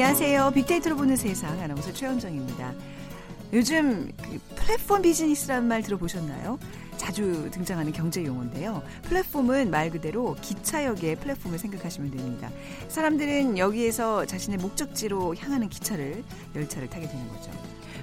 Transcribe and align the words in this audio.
안녕하세요. 0.00 0.52
빅데이터로 0.54 0.94
보는 0.94 1.16
세상 1.16 1.58
아나운서 1.58 1.92
최현정입니다. 1.92 2.72
요즘 3.52 4.08
그 4.22 4.38
플랫폼 4.54 5.02
비즈니스라는 5.02 5.66
말 5.66 5.82
들어보셨나요? 5.82 6.60
자주 6.96 7.50
등장하는 7.50 7.90
경제 7.90 8.24
용어인데요. 8.24 8.84
플랫폼은 9.02 9.72
말 9.72 9.90
그대로 9.90 10.36
기차역의 10.40 11.16
플랫폼을 11.16 11.58
생각하시면 11.58 12.12
됩니다. 12.12 12.48
사람들은 12.86 13.58
여기에서 13.58 14.24
자신의 14.24 14.58
목적지로 14.60 15.34
향하는 15.34 15.68
기차를 15.68 16.22
열차를 16.54 16.88
타게 16.88 17.08
되는 17.08 17.28
거죠. 17.30 17.50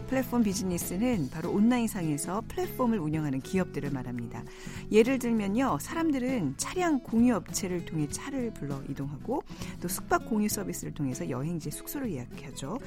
플랫폼 0.08 0.44
비즈니스는 0.44 1.30
바로 1.32 1.52
온라인상에서 1.52 2.44
플랫폼을 2.48 3.00
운영하는 3.00 3.42
기업들을 3.42 3.90
말합니다. 3.92 4.44
예를 4.92 5.20
들면요. 5.20 5.78
사람들은 5.82 6.56
차량 6.58 7.00
공유 7.02 7.36
업체를 7.36 7.86
통해 7.86 8.08
차를 8.10 8.54
불러 8.54 8.82
이동하고 8.90 9.44
또 9.82 9.88
숙박 9.88 10.26
공유 10.30 10.48
서비스를 10.48 10.94
통해서 10.94 11.30
여행지 11.30 11.72
숙소를 11.72 12.12
예약하죠. 12.12 12.80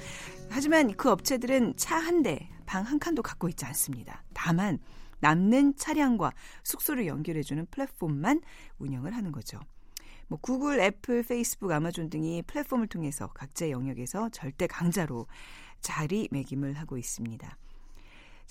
하지만 0.49 0.95
그 0.97 1.11
업체들은 1.11 1.75
차 1.77 1.99
한 1.99 2.23
대, 2.23 2.49
방 2.65 2.85
한 2.85 2.99
칸도 2.99 3.23
갖고 3.23 3.49
있지 3.49 3.65
않습니다. 3.67 4.23
다만 4.33 4.79
남는 5.21 5.75
차량과 5.77 6.33
숙소를 6.63 7.07
연결해주는 7.09 7.67
플랫폼만 7.71 8.41
운영을 8.79 9.15
하는 9.17 9.33
거죠. 9.33 9.59
뭐 10.29 10.39
구글, 10.41 10.79
애플, 10.81 11.23
페이스북, 11.23 11.73
아마존 11.73 12.11
등이 12.11 12.43
플랫폼을 12.43 12.87
통해서 12.87 13.29
각자의 13.29 13.73
영역에서 13.73 14.29
절대 14.29 14.67
강자로 14.67 15.27
자리매김을 15.81 16.75
하고 16.75 16.97
있습니다. 16.97 17.57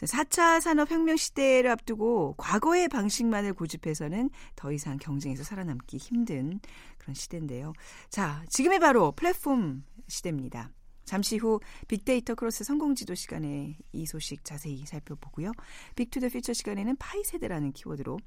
4차 0.05 0.61
산업혁명 0.61 1.17
시대를 1.17 1.71
앞두고 1.71 2.35
과거의 2.37 2.87
방식만을 2.87 3.53
고집해서는 3.53 4.29
더 4.55 4.71
이상 4.71 4.97
경쟁에서 4.97 5.43
살아남기 5.43 5.97
힘든 5.97 6.59
그런 6.99 7.15
시대인데요. 7.15 7.73
자, 8.09 8.43
지금이 8.49 8.77
바로 8.79 9.11
플랫폼 9.13 9.83
시대입니다. 10.07 10.71
잠시 11.05 11.37
후 11.37 11.59
빅데이터 11.87 12.35
크로스 12.35 12.63
성공지도 12.63 13.15
시간에 13.15 13.77
이 13.93 14.05
소식 14.05 14.43
자세히 14.43 14.85
살펴보고요. 14.85 15.53
Big 15.95 16.08
to 16.08 16.17
the 16.17 16.29
Future 16.29 16.53
시간에는 16.53 16.97
파이 16.97 17.23
세대라는 17.23 17.71
키워드로 17.71 18.19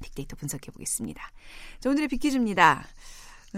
빅데이터 0.00 0.36
분석해 0.36 0.70
보겠습니다. 0.70 1.30
자, 1.80 1.90
오늘의 1.90 2.08
빅퀴즈입니다. 2.08 2.86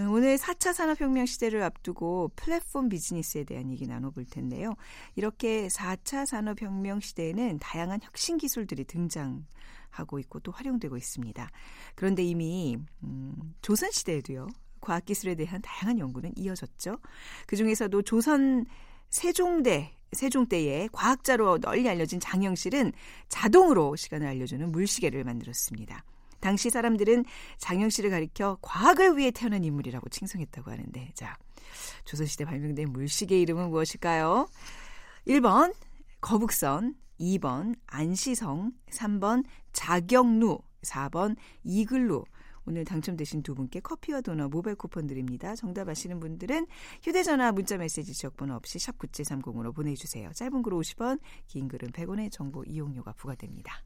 오늘 0.05 0.37
4차 0.37 0.73
산업혁명 0.73 1.25
시대를 1.25 1.63
앞두고 1.63 2.31
플랫폼 2.35 2.87
비즈니스에 2.87 3.43
대한 3.43 3.71
얘기 3.71 3.87
나눠볼 3.87 4.25
텐데요. 4.25 4.75
이렇게 5.15 5.67
4차 5.67 6.27
산업혁명 6.27 6.99
시대에는 6.99 7.57
다양한 7.57 8.01
혁신 8.03 8.37
기술들이 8.37 8.83
등장하고 8.83 10.19
있고 10.19 10.39
또 10.41 10.51
활용되고 10.51 10.97
있습니다. 10.97 11.49
그런데 11.95 12.23
이미 12.23 12.77
음, 13.03 13.55
조선 13.63 13.89
시대에도요. 13.89 14.47
과학기술에 14.81 15.33
대한 15.33 15.61
다양한 15.63 15.97
연구는 15.97 16.33
이어졌죠. 16.35 16.99
그 17.47 17.55
중에서도 17.55 17.99
조선 18.03 18.65
세종대 19.09 19.97
세종 20.11 20.47
때에 20.47 20.87
과학자로 20.91 21.57
널리 21.59 21.89
알려진 21.89 22.19
장영실은 22.19 22.93
자동으로 23.29 23.95
시간을 23.95 24.27
알려주는 24.27 24.71
물시계를 24.71 25.23
만들었습니다. 25.23 26.03
당시 26.47 26.69
사람들은 26.69 27.25
장영실을 27.57 28.09
가리켜 28.09 28.57
과학을 28.61 29.17
위해 29.17 29.31
태어난 29.31 29.65
인물이라고 29.65 30.07
칭송했다고 30.07 30.71
하는데 30.71 31.11
자 31.13 31.37
조선시대 32.05 32.45
발명된 32.45 32.89
물시계 32.93 33.37
이름은 33.41 33.69
무엇일까요? 33.69 34.47
1번 35.27 35.73
거북선 36.21 36.95
2번 37.19 37.75
안시성 37.85 38.71
3번 38.89 39.43
자경루 39.73 40.59
4번 40.83 41.35
이글루 41.65 42.23
오늘 42.65 42.85
당첨되신 42.85 43.43
두 43.43 43.53
분께 43.53 43.81
커피와 43.81 44.21
도넛 44.21 44.49
모바일 44.49 44.77
쿠폰 44.77 45.05
드립니다. 45.05 45.53
정답 45.53 45.89
아시는 45.89 46.21
분들은 46.21 46.65
휴대전화 47.03 47.51
문자메시지 47.51 48.13
지역번호 48.13 48.55
없이 48.55 48.79
샵 48.79 48.97
9730으로 48.97 49.75
보내주세요. 49.75 50.31
짧은 50.31 50.63
글 50.63 50.71
50원, 50.73 51.19
긴 51.47 51.67
글은 51.67 51.91
100원의 51.91 52.31
정보 52.31 52.63
이용료가 52.63 53.13
부과됩니다. 53.13 53.83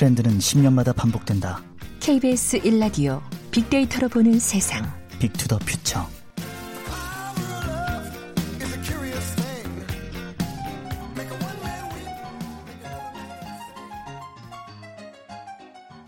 트렌드는 0.00 0.38
10년마다 0.38 0.96
반복된다. 0.96 1.62
KBS 2.00 2.60
1라디오 2.60 3.20
빅데이터로 3.50 4.08
보는 4.08 4.38
세상. 4.40 4.90
빅투더 5.18 5.58
퓨처. 5.58 6.08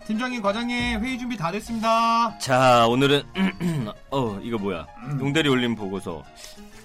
팀장님, 0.07 0.41
과장님, 0.41 0.99
회의 1.03 1.19
준비 1.19 1.37
다 1.37 1.51
됐습니다. 1.51 2.35
자, 2.39 2.87
오늘은 2.87 3.21
어 4.09 4.39
이거 4.41 4.57
뭐야? 4.57 4.87
용대리 5.19 5.47
올린 5.49 5.75
보고서 5.75 6.23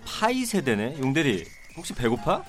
파이 0.05 0.45
세대네. 0.45 0.99
용대리 1.01 1.47
혹시 1.75 1.95
배고파? 1.95 2.43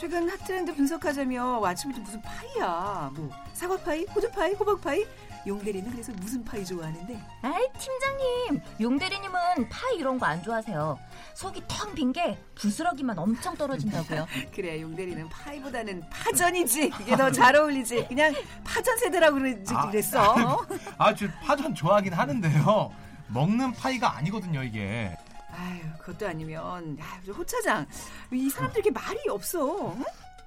최근 0.00 0.30
핫트렌드 0.30 0.74
분석하자며 0.74 1.60
아침부터 1.62 2.00
무슨 2.02 2.22
파이야? 2.22 3.10
뭐 3.14 3.28
사과 3.52 3.76
파이, 3.76 4.06
호두 4.06 4.30
파이, 4.30 4.54
호박 4.54 4.80
파이? 4.80 5.04
용대리는 5.46 5.90
그래서 5.90 6.10
무슨 6.20 6.42
파이 6.42 6.64
좋아하는데? 6.64 7.18
아이 7.42 7.66
팀장님 7.78 8.62
용대리님은 8.80 9.68
파이 9.70 9.96
이런 9.96 10.18
거 10.18 10.26
안 10.26 10.42
좋아하세요 10.42 10.98
속이 11.34 11.62
텅 11.66 11.94
빈 11.94 12.12
게 12.12 12.38
부스러기만 12.54 13.18
엄청 13.18 13.54
떨어진다고요 13.56 14.26
그래 14.54 14.80
용대리는 14.82 15.28
파이보다는 15.30 16.02
파전이지 16.10 16.90
그게 16.90 17.16
더 17.16 17.30
잘 17.30 17.56
어울리지 17.56 18.06
그냥 18.08 18.34
파전 18.64 18.96
세대라고 18.98 19.36
그러지 19.38 19.74
아, 19.74 19.90
그랬어 19.90 20.32
어? 20.32 20.66
아, 20.98 21.14
저 21.14 21.26
파전 21.44 21.74
좋아하긴 21.74 22.12
하는데요. 22.14 22.92
먹는 23.28 23.72
파이가 23.74 24.16
아니거든요, 24.16 24.62
이게. 24.64 25.16
아유 25.60 25.80
그것도 25.98 26.26
아니면 26.28 26.98
야, 26.98 27.04
저 27.26 27.32
호차장 27.32 27.86
이 28.32 28.48
사람들 28.48 28.78
이렇게 28.80 28.90
말이 28.90 29.18
없어 29.28 29.92
응? 29.94 30.04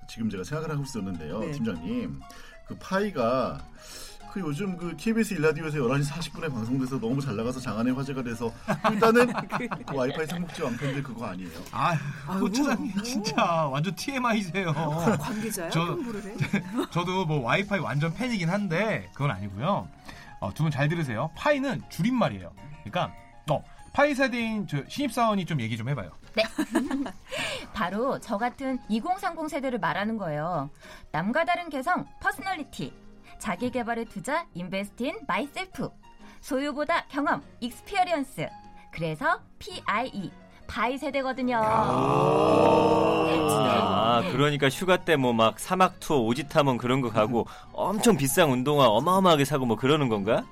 지금 0.08 0.30
제가 0.30 0.44
생각을 0.44 0.72
하고 0.72 0.84
있었는데요, 0.84 1.40
네. 1.40 1.52
팀장님. 1.52 2.20
그 2.68 2.78
파이가 2.78 3.58
그 4.34 4.40
요즘 4.42 4.76
그 4.78 4.96
KBS 4.98 5.36
일라디오에서 5.36 5.78
11시 5.78 6.10
40분에 6.10 6.52
방송돼서 6.52 7.00
너무 7.00 7.22
잘 7.22 7.36
나가서 7.36 7.60
장안의 7.60 7.94
화제가 7.94 8.24
돼서 8.24 8.52
일단은 8.92 9.32
그 9.88 9.96
와이파이 9.96 10.26
삼국지 10.26 10.62
완편들 10.64 11.04
그거 11.04 11.26
아니에요? 11.28 11.52
아. 11.72 11.94
호차장님 12.40 13.02
진짜 13.04 13.44
완전 13.68 13.94
TMI세요. 13.96 14.74
관계자야? 15.20 15.70
저- 15.70 15.98
저도 16.92 17.26
뭐 17.26 17.42
와이파이 17.42 17.80
완전 17.80 18.14
팬이긴 18.14 18.50
한데 18.50 19.10
그건 19.14 19.32
아니고요. 19.32 19.88
어, 20.40 20.54
두분 20.54 20.72
잘 20.72 20.90
들으세요. 20.90 21.30
파이는 21.36 21.82
줄임말이에요. 21.90 22.52
그러니까 22.84 23.14
어, 23.16 23.23
파이 23.94 24.14
세대인 24.16 24.68
저 24.68 24.78
신입사원이 24.88 25.46
좀 25.46 25.62
얘기 25.62 25.78
좀 25.78 25.88
해봐요. 25.90 26.12
바로 27.74 28.20
저 28.20 28.38
같은 28.38 28.80
2030 28.90 29.50
세대를 29.50 29.80
말하는 29.80 30.18
거예요. 30.18 30.70
남과 31.12 31.46
다른 31.46 31.70
개성 31.70 32.06
personality. 32.20 32.92
자기 33.40 33.70
개발에 33.72 34.06
투자 34.06 34.46
invest 34.54 35.03
in 35.03 35.20
myself. 35.28 35.90
소유보다 36.42 37.06
경험 37.08 37.42
experience. 37.60 38.48
그래서 38.92 39.40
PIE 39.60 40.32
파이 40.68 40.98
세대거든요. 40.98 41.58
아, 43.56 44.22
그러니까 44.32 44.70
휴가 44.70 44.98
때 44.98 45.16
뭐 45.18 45.34
막 45.34 45.60
사막 45.60 46.00
투어 46.00 46.18
오지 46.20 46.48
탐험 46.48 46.78
그런 46.78 47.02
거 47.02 47.10
가고 47.10 47.46
엄청 47.74 48.18
비싼 48.18 48.50
운동화 48.50 48.88
어마어마하게 48.88 49.46
사고 49.46 49.66
뭐 49.66 49.76
그러는 49.78 50.10
건가? 50.10 50.44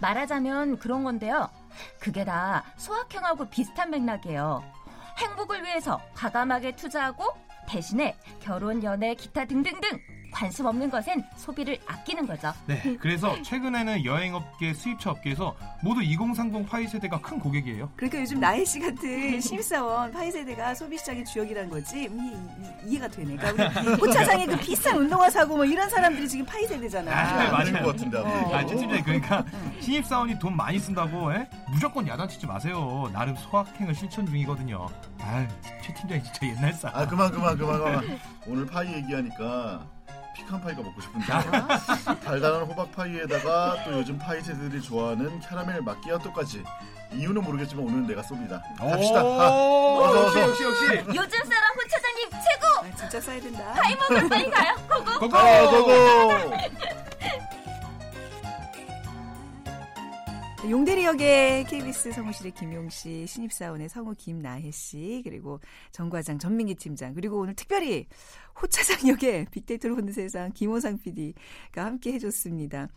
말하자면 0.00 0.78
그런 0.78 1.04
건데요. 1.04 1.48
그게 1.98 2.24
다 2.24 2.64
소확행하고 2.76 3.48
비슷한 3.50 3.90
맥락이에요. 3.90 4.62
행복을 5.18 5.62
위해서 5.62 6.00
과감하게 6.14 6.76
투자하고 6.76 7.24
대신에 7.68 8.16
결혼, 8.40 8.82
연애, 8.82 9.14
기타 9.14 9.44
등등등 9.44 10.00
관심 10.30 10.66
없는 10.66 10.90
것엔 10.90 11.24
소비를 11.36 11.78
아끼는 11.86 12.26
거죠. 12.26 12.52
네, 12.66 12.96
그래서 13.00 13.40
최근에는 13.42 14.04
여행업계, 14.04 14.72
수입차 14.74 15.10
업계에서 15.10 15.54
모두 15.82 16.02
2030 16.02 16.68
파이 16.68 16.86
세대가 16.86 17.20
큰 17.20 17.38
고객이에요. 17.38 17.90
그러니까 17.96 18.20
요즘 18.20 18.40
나혜 18.40 18.64
씨 18.64 18.78
같은 18.78 19.40
신입사원 19.40 20.12
파이 20.12 20.30
세대가 20.30 20.74
소비 20.74 20.96
시장의 20.98 21.24
주역이라는 21.24 21.70
거지 21.70 22.06
음, 22.08 22.48
이해가 22.86 23.08
되네. 23.08 23.36
그러니까 23.36 23.80
우리 23.80 23.94
호차장에 24.00 24.46
그 24.46 24.56
비싼 24.58 24.96
운동화 24.96 25.28
사고 25.30 25.56
뭐 25.56 25.64
이런 25.64 25.88
사람들이 25.88 26.28
지금 26.28 26.44
파이 26.46 26.66
세대잖아. 26.66 27.10
아, 27.10 27.56
아닌 27.58 27.72
맞아요. 27.72 27.86
것 27.86 27.92
같은데. 27.96 28.18
아, 28.18 28.64
최 28.66 28.76
팀장님 28.76 29.04
그러니까 29.04 29.44
신입사원이 29.80 30.38
돈 30.38 30.56
많이 30.56 30.78
쓴다고 30.78 31.32
에? 31.34 31.48
무조건 31.70 32.06
야단치지 32.06 32.46
마세요. 32.46 33.10
나름 33.12 33.34
소확행을 33.36 33.94
실천 33.94 34.26
중이거든요. 34.26 34.86
아, 35.20 35.46
최 35.82 35.92
팀장이 35.94 36.22
진짜 36.22 36.46
옛날 36.46 36.72
사람. 36.72 37.00
아 37.02 37.06
그만 37.06 37.30
그만 37.30 37.56
그만 37.56 37.78
그만. 37.78 38.18
오늘 38.46 38.66
파이 38.66 38.92
얘기하니까 38.94 39.86
피칸 40.34 40.60
파이가 40.60 40.82
먹고 40.82 41.00
싶은데 41.00 41.26
달달한 42.24 42.62
호박 42.62 42.90
파이에다가 42.92 43.84
또 43.84 43.92
요즘 43.94 44.18
파이 44.18 44.40
세대들이 44.40 44.80
좋아하는 44.82 45.40
캐러멜 45.40 45.80
마끼아토까지 45.80 46.62
이유는 47.12 47.42
모르겠지만 47.42 47.84
오늘은 47.86 48.06
내가 48.06 48.22
쏩니다. 48.22 48.62
갑시다. 48.78 49.20
아, 49.20 50.12
역시. 50.14 50.38
역시 50.38 50.62
역시. 50.62 50.84
요즘 51.08 51.38
사람 51.44 51.74
호 51.74 51.88
차장님 51.90 52.30
진짜 52.96 53.20
써야 53.20 53.40
된다. 53.40 53.72
파이 53.74 53.94
먹으러 53.96 54.28
빨리 54.28 54.50
가요. 54.50 54.74
고고. 54.88 55.18
고고! 55.20 55.36
아, 55.36 55.70
고고! 55.70 55.90
용대리역의 60.68 61.64
KBS 61.64 62.12
성우실의 62.12 62.52
김용 62.52 62.90
씨, 62.90 63.26
신입사원의 63.26 63.88
성우 63.88 64.14
김나혜 64.18 64.70
씨, 64.70 65.22
그리고 65.24 65.58
정과장 65.90 66.38
전민기 66.38 66.74
팀장, 66.74 67.14
그리고 67.14 67.38
오늘 67.38 67.54
특별히 67.54 68.06
호차장 68.60 69.08
역의 69.08 69.46
빅데이터로 69.50 69.96
보는 69.96 70.12
세상 70.12 70.52
김호상 70.52 70.98
PD가 70.98 71.86
함께 71.86 72.12
해줬습니다. 72.12 72.88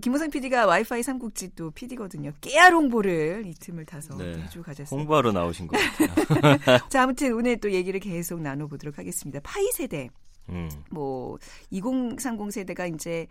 김호상 0.00 0.30
PD가 0.30 0.64
와이파이 0.64 1.02
삼국지 1.02 1.54
또 1.54 1.70
PD거든요. 1.72 2.32
깨알 2.40 2.72
홍보를 2.72 3.44
이 3.46 3.52
틈을 3.52 3.84
타서 3.84 4.16
네. 4.16 4.42
해주고 4.42 4.64
가셨어요. 4.64 4.98
홍보하러 4.98 5.32
나오신 5.32 5.66
것 5.66 5.78
같아요. 5.78 6.78
자, 6.88 7.02
아무튼 7.02 7.34
오늘 7.34 7.58
또 7.58 7.70
얘기를 7.70 8.00
계속 8.00 8.40
나눠보도록 8.40 8.98
하겠습니다. 8.98 9.40
파이 9.42 9.70
세대. 9.72 10.08
음. 10.48 10.68
뭐 10.90 11.38
2030 11.70 12.52
세대가 12.52 12.86
이제 12.86 13.26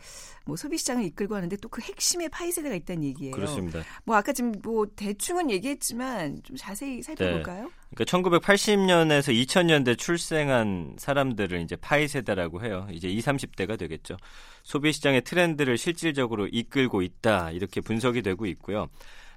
뭐 0.45 0.56
소비 0.56 0.77
시장을 0.77 1.04
이끌고 1.04 1.36
하는데 1.36 1.56
또 1.57 1.74
그 1.74 1.81
핵심에 1.81 2.27
파이 2.27 2.51
세대가 2.51 2.75
있다는 2.75 3.04
얘기예요. 3.04 3.31
그렇습니다. 3.31 3.81
뭐 4.04 4.15
아까 4.15 4.31
지금 4.31 4.51
뭐 4.62 4.86
대충은 4.95 5.50
얘기했지만 5.50 6.39
좀 6.44 6.56
자세히 6.56 6.98
네. 6.98 7.01
살펴볼까요? 7.01 7.71
그러니까 7.95 8.39
1980년에서 8.39 9.33
2000년대 9.33 9.98
출생한 9.98 10.95
사람들을 11.00 11.60
이제 11.62 11.75
파이 11.75 12.07
세대라고 12.07 12.63
해요. 12.63 12.88
이제 12.92 13.07
20, 13.07 13.25
30대가 13.25 13.77
되겠죠. 13.80 14.18
소비 14.62 14.94
시장의 14.94 15.21
트렌드를 15.24 15.80
실질적으로 15.80 16.45
이끌고 16.48 17.01
있다. 17.01 17.50
이렇게 17.50 17.81
분석이 17.81 18.21
되고 18.21 18.45
있고요. 18.45 18.88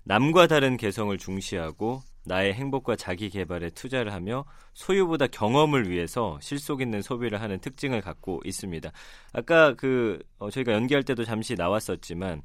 남과 0.04 0.46
다른 0.46 0.76
개성을 0.76 1.16
중시하고 1.16 2.02
나의 2.26 2.54
행복과 2.54 2.96
자기 2.96 3.30
개발에 3.30 3.70
투자를 3.70 4.12
하며 4.12 4.44
소유보다 4.74 5.28
경험을 5.28 5.88
위해서 5.88 6.38
실속 6.42 6.80
있는 6.80 7.00
소비를 7.00 7.40
하는 7.40 7.58
특징을 7.60 8.00
갖고 8.00 8.40
있습니다. 8.44 8.90
아까 9.32 9.74
그 9.74 10.18
어, 10.38 10.50
저희가 10.50 10.72
연기할 10.72 11.04
때도 11.04 11.24
잠시 11.24 11.54
나왔었지만 11.54 12.42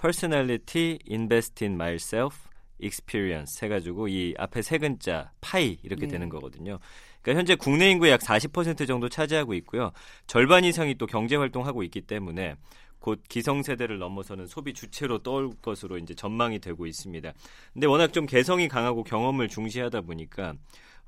personality, 0.00 0.98
invest 1.10 1.64
in 1.64 1.74
myself, 1.74 2.36
experience 2.82 3.60
해가지고 3.62 4.08
이 4.08 4.34
앞에 4.38 4.62
세 4.62 4.78
글자 4.78 5.32
파이 5.40 5.78
이렇게 5.82 6.06
네. 6.06 6.12
되는 6.12 6.28
거거든요. 6.28 6.78
그러니까 7.22 7.38
현재 7.38 7.54
국내 7.54 7.90
인구의 7.90 8.12
약 8.12 8.20
40% 8.20 8.86
정도 8.86 9.08
차지하고 9.08 9.54
있고요. 9.54 9.92
절반 10.26 10.64
이상이 10.64 10.96
또 10.96 11.06
경제 11.06 11.36
활동하고 11.36 11.82
있기 11.84 12.02
때문에 12.02 12.56
곧 13.02 13.20
기성세대를 13.28 13.98
넘어서는 13.98 14.46
소비 14.46 14.72
주체로 14.72 15.18
떠올 15.18 15.50
것으로 15.60 15.98
이제 15.98 16.14
전망이 16.14 16.60
되고 16.60 16.86
있습니다. 16.86 17.32
근데 17.72 17.86
워낙 17.86 18.12
좀 18.12 18.26
개성이 18.26 18.68
강하고 18.68 19.02
경험을 19.02 19.48
중시하다 19.48 20.02
보니까 20.02 20.54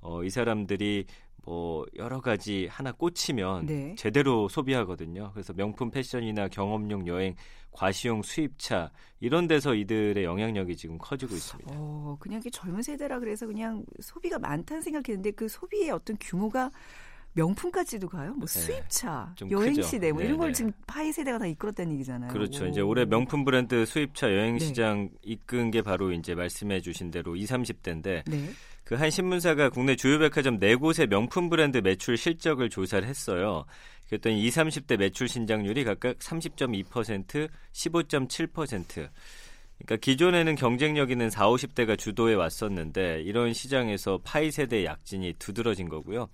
어, 0.01 0.25
이 0.25 0.29
사람들이 0.29 1.07
뭐 1.45 1.87
여러 1.97 2.21
가지 2.21 2.67
하나 2.71 2.91
꽂히면 2.91 3.67
네. 3.67 3.95
제대로 3.97 4.49
소비하거든요. 4.49 5.31
그래서 5.33 5.53
명품 5.53 5.91
패션이나 5.91 6.49
경험용 6.49 7.07
여행, 7.07 7.37
과시용 7.71 8.23
수입차 8.23 8.91
이런 9.21 9.47
데서 9.47 9.75
이들의 9.75 10.25
영향력이 10.25 10.77
지금 10.77 10.99
커지고 10.99 11.35
있습니다. 11.35 11.71
어, 11.75 12.17
그냥 12.19 12.41
이게 12.41 12.51
젊은 12.51 12.83
세대라 12.83 13.21
그래서 13.21 13.47
그냥 13.47 13.85
소비가 14.01 14.39
많다는 14.39 14.83
생각했는데 14.83 15.33
그 15.33 15.49
소비의 15.49 15.91
어떤 15.91 16.17
규모가 16.19 16.71
명품까지도 17.35 18.09
가요? 18.09 18.33
뭐 18.35 18.47
네, 18.47 18.61
수입차, 18.61 19.33
좀 19.37 19.51
여행 19.51 19.75
크죠. 19.75 19.83
시대 19.83 20.13
뭐 20.13 20.23
이런 20.23 20.33
네, 20.33 20.39
걸 20.39 20.49
네. 20.49 20.53
지금 20.55 20.73
파이 20.87 21.13
세대가 21.13 21.39
다 21.39 21.47
이끌었다는 21.47 21.93
얘기잖아요. 21.95 22.33
그렇죠. 22.33 22.65
오. 22.65 22.69
이제 22.69 22.81
올해 22.81 23.05
명품 23.05 23.45
브랜드 23.45 23.85
수입차 23.85 24.33
여행 24.33 24.59
네. 24.59 24.65
시장 24.65 25.11
이끈 25.23 25.71
게 25.71 25.83
바로 25.83 26.13
이제 26.13 26.35
말씀해 26.35 26.81
주신 26.81 27.11
대로 27.11 27.37
20, 27.37 27.51
30대인데 27.51 28.23
네. 28.27 28.51
그한 28.85 29.11
신문사가 29.11 29.71
국내 29.71 29.97
주요 29.97 30.19
백화점 30.19 30.59
네 30.59 30.75
곳의 30.75 31.09
명품 31.09 31.49
브랜드 31.49 31.79
매출 31.79 32.17
실적을 32.17 32.71
조사를 32.71 33.07
했어요. 33.07 33.65
그랬더니 34.09 34.43
20, 34.45 34.65
30대 34.65 34.99
매출 34.99 35.29
신장률이 35.29 35.85
각각 35.85 36.19
30.2%, 36.19 37.49
15.7%. 37.73 39.09
그러니까 39.79 39.97
기존에는 40.01 40.55
경쟁력 40.55 41.11
있는 41.11 41.31
4, 41.31 41.49
50대가 41.49 41.99
주도해 41.99 42.35
왔었는데 42.35 43.23
이런 43.23 43.53
시장에서 43.53 44.21
파이 44.23 44.51
세대의 44.51 44.85
약진이 44.85 45.35
두드러진 45.39 45.89
거고요. 45.89 46.29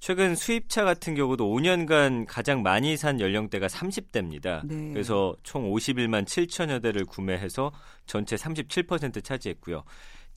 최근 0.00 0.34
수입차 0.34 0.82
같은 0.82 1.14
경우도 1.14 1.46
5년간 1.46 2.24
가장 2.26 2.62
많이 2.62 2.96
산 2.96 3.20
연령대가 3.20 3.66
30대입니다. 3.66 4.66
네. 4.66 4.92
그래서 4.94 5.36
총 5.42 5.70
51만 5.70 6.24
7천여 6.24 6.82
대를 6.82 7.04
구매해서 7.04 7.70
전체 8.06 8.34
37% 8.34 9.22
차지했고요. 9.22 9.84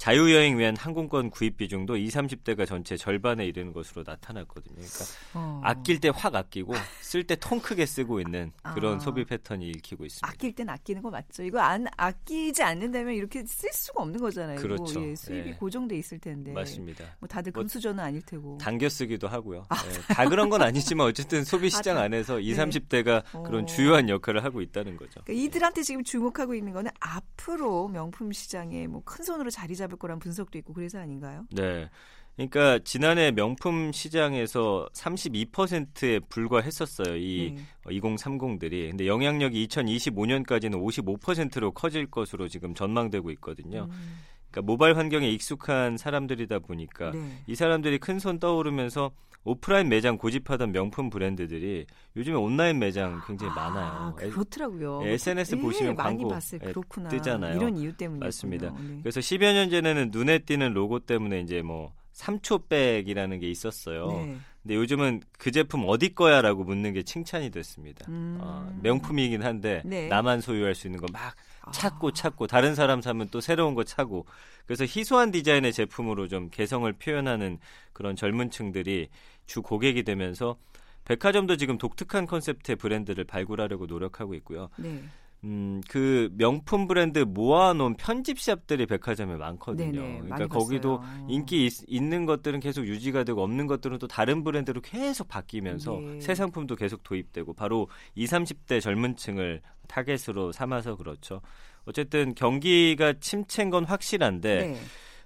자유여행 0.08 0.60
위한 0.60 0.76
항공권 0.76 1.30
구입 1.30 1.56
비중도 1.56 1.96
20, 1.96 2.14
30대가 2.14 2.68
전체 2.68 2.98
절반에 2.98 3.46
이르는 3.46 3.72
것으로 3.72 4.04
나타났거든요. 4.06 4.76
그러니까 4.76 5.06
어. 5.34 5.62
아낄 5.64 6.02
때 6.02 6.10
확 6.14 6.36
아끼고 6.36 6.74
쓸 7.00 7.24
때 7.26 7.38
통 7.38 7.62
크게 7.62 7.86
쓰고 7.86 8.20
있는 8.20 8.52
그런 8.76 8.98
아. 8.98 9.00
소비 9.00 9.24
패턴이 9.24 9.66
읽히고 9.70 10.04
있습니다. 10.04 10.28
아낄 10.28 10.54
땐 10.54 10.68
아끼는 10.68 11.02
거 11.02 11.10
맞죠? 11.10 11.42
이거 11.44 11.60
안 11.62 11.86
아끼지 11.96 12.62
않는다면 12.62 13.14
이렇게 13.14 13.46
쓸 13.46 13.72
수가 13.72 14.02
없는 14.04 14.20
거잖아요. 14.20 14.60
그렇죠. 14.60 15.02
예, 15.10 15.16
수입이 15.16 15.52
네. 15.52 15.56
고정돼 15.56 15.96
있을 15.98 16.20
텐데. 16.20 16.52
맞습니다. 16.52 17.06
뭐 17.20 17.28
다들 17.30 17.54
뭐 17.54 17.62
금수저는 17.62 18.04
아닐 18.04 18.22
테고. 18.24 18.58
당겨 18.58 18.90
쓰기도 18.90 19.30
하고요. 19.30 19.66
예, 19.88 20.14
다 20.14 20.28
그런 20.28 20.50
건 20.50 20.62
아니지만 20.64 21.08
어쨌든 21.08 21.46
소비 21.46 21.70
시장 21.70 21.96
아, 21.96 22.00
다- 22.02 22.06
안에서 22.08 22.42
20, 22.42 22.58
네. 22.70 22.80
30대가 22.82 23.24
어. 23.34 23.44
그런 23.44 23.66
주요한 23.66 24.10
역할을 24.10 24.44
하고 24.44 24.60
있다는 24.60 24.98
거죠. 24.98 25.22
그러니까 25.24 25.46
이들한테 25.46 25.82
지금 25.82 26.04
주목하고 26.04 26.54
있는 26.56 26.74
거는 26.74 26.92
앞으로 27.00 27.88
명품 27.88 28.34
시장에 28.34 28.86
뭐 28.88 29.02
큰 29.06 29.24
손으로 29.24 29.50
자리 29.50 29.76
잡을 29.78 29.93
거란 29.98 30.20
분석도 30.20 30.58
있고 30.60 30.74
그래서 30.74 31.00
아닌가요? 31.00 31.46
네. 31.52 31.90
그러니까 32.36 32.80
지난해 32.84 33.32
명품 33.32 33.92
시장에서 33.92 34.90
32%에 34.94 36.20
불과했었어요. 36.30 37.16
이 37.16 37.54
네. 37.56 37.64
2030들이. 37.86 38.90
근데 38.90 39.06
영향력이 39.06 39.68
2025년까지는 39.68 40.82
55%로 40.82 41.72
커질 41.72 42.10
것으로 42.10 42.48
지금 42.48 42.74
전망되고 42.74 43.30
있거든요. 43.32 43.88
음, 43.92 44.18
그러니까 44.54 44.62
모바일 44.62 44.98
환경에 44.98 45.28
익숙한 45.30 45.98
사람들이다 45.98 46.60
보니까 46.60 47.12
네. 47.12 47.42
이 47.48 47.56
사람들이 47.56 47.98
큰 47.98 48.20
손 48.20 48.40
떠오르면서 48.40 49.12
오프라인 49.46 49.90
매장 49.90 50.18
고집하던 50.18 50.72
명품 50.72 51.10
브랜드들이 51.10 51.86
요즘에 52.16 52.38
온라인 52.38 52.80
매장 52.80 53.20
굉장히 53.28 53.52
아, 53.52 53.56
많아요. 53.70 54.16
에- 54.22 54.30
그렇더라고요. 54.30 55.02
예, 55.06 55.14
SNS 55.14 55.56
예, 55.58 55.60
보시면 55.60 55.96
많이 55.96 56.18
광고, 56.20 56.30
봤어요. 56.30 56.62
예, 56.64 56.68
그렇구나. 56.72 57.10
뜨잖아요. 57.10 57.58
이런 57.58 57.76
이유 57.76 57.92
때문에 57.92 58.26
맞습니다. 58.26 58.70
네. 58.70 59.00
그래서 59.02 59.20
10여 59.20 59.54
년 59.54 59.70
전에는 59.70 60.12
눈에 60.14 60.40
띄는 60.40 60.72
로고 60.74 61.00
때문에 61.00 61.42
이제 61.42 61.62
뭐 61.62 61.92
3초백이라는 62.14 63.42
게 63.42 63.50
있었어요. 63.50 64.08
네. 64.08 64.38
근데 64.62 64.76
요즘은 64.76 65.22
그 65.38 65.52
제품 65.52 65.84
어디 65.88 66.16
거야라고 66.16 66.64
묻는 66.64 66.94
게 66.94 67.04
칭찬이 67.04 67.50
됐습니다. 67.52 68.06
음. 68.08 68.38
어, 68.40 68.72
명품이긴 68.82 69.44
한데 69.44 69.82
네. 69.84 70.08
나만 70.08 70.40
소유할 70.40 70.74
수 70.76 70.88
있는 70.88 71.02
거 71.02 71.08
막 71.12 71.36
찾고 71.72 72.10
아. 72.10 72.12
찾고 72.12 72.48
다른 72.48 72.76
사람 72.76 73.02
사면 73.02 73.30
또 73.30 73.40
새로운 73.42 73.76
거 73.76 73.84
차고 73.84 74.26
그래서 74.66 74.84
희소한 74.84 75.32
디자인의 75.32 75.74
제품으로 75.74 76.28
좀 76.28 76.50
개성을 76.50 76.92
표현하는 76.94 77.60
그런 77.94 78.16
젊은 78.16 78.50
층들이 78.50 79.10
주 79.46 79.62
고객이 79.62 80.04
되면서 80.04 80.58
백화점도 81.06 81.58
지금 81.58 81.78
독특한 81.78 82.26
컨셉트의 82.26 82.78
브랜드를 82.78 83.26
발굴하려고 83.26 83.86
노력하고 83.86 84.34
있고요. 84.36 84.70
네. 84.78 85.04
음, 85.46 85.82
그 85.90 86.30
명품 86.38 86.88
브랜드 86.88 87.20
모아놓은 87.20 87.96
편집 87.96 88.40
샵들이 88.40 88.86
백화점에 88.86 89.36
많거든요. 89.36 90.02
네네, 90.02 90.20
그러니까 90.22 90.48
거기도 90.48 91.00
봤어요. 91.02 91.28
인기 91.30 91.66
있, 91.66 92.02
는 92.02 92.26
것들은 92.26 92.60
계속 92.62 92.88
유지가 92.88 93.24
되고 93.24 93.44
없는 93.44 93.68
것들은 93.68 94.00
또 94.00 94.08
다른 94.08 94.44
브랜드로 94.44 94.82
계속 94.82 95.28
바뀌면서 95.28 96.00
네. 96.00 96.20
새 96.22 96.34
상품도 96.36 96.76
계속 96.76 97.04
도입되고 97.04 97.54
바로 97.54 97.90
20, 98.16 98.34
30대 98.34 98.82
젊은 98.82 99.16
층을 99.16 99.62
타겟으로 99.88 100.52
삼아서 100.54 100.96
그렇죠. 100.96 101.42
어쨌든 101.86 102.34
경기가 102.36 103.14
침체인 103.20 103.70
건 103.70 103.84
확실한데 103.84 104.68
네. 104.68 104.80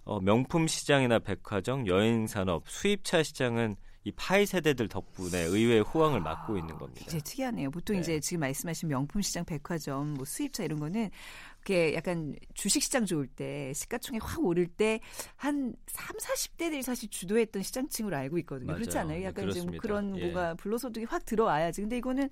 어, 0.04 0.20
명품 0.20 0.68
시장이나 0.68 1.20
백화점, 1.20 1.86
여행 1.86 2.28
산업, 2.28 2.64
수입차 2.68 3.24
시장은 3.24 3.76
이 4.08 4.12
파이 4.16 4.46
세대들 4.46 4.88
덕분에 4.88 5.42
의외의 5.44 5.82
호황을 5.82 6.22
맞고 6.22 6.58
있는 6.58 6.78
겁니다. 6.78 7.02
굉장히 7.02 7.22
특이하네요. 7.24 7.72
보통 7.72 7.96
네. 7.98 8.00
이제 8.02 8.20
지금 8.22 8.40
말씀하신 8.40 8.88
명품 8.88 9.22
시장, 9.22 9.44
백화점, 9.44 10.14
뭐 10.14 10.24
수입차 10.24 10.64
이런 10.64 10.80
거는 10.80 11.10
그게 11.60 11.94
약간 11.94 12.34
주식 12.54 12.82
시장 12.82 13.06
좋을 13.06 13.28
때 13.28 13.74
시가총액 13.74 14.22
확 14.24 14.46
오를 14.46 14.66
때 14.68 15.02
한 15.36 15.76
3, 15.88 16.16
40대들이 16.18 16.82
사실 16.82 17.10
주도했던 17.10 17.64
시장층으로 17.64 18.16
알고 18.16 18.38
있거든요. 18.40 18.74
그렇지 18.74 18.96
맞아요. 18.96 19.06
않아요? 19.08 19.20
네, 19.20 19.26
약간 19.26 19.44
좀 19.46 19.50
그렇습니다. 19.52 19.82
그런 19.82 20.16
예. 20.18 20.22
뭔가 20.22 20.54
불로소득이 20.56 21.06
확 21.06 21.26
들어와야지. 21.26 21.82
근데 21.82 21.98
이거는 21.98 22.30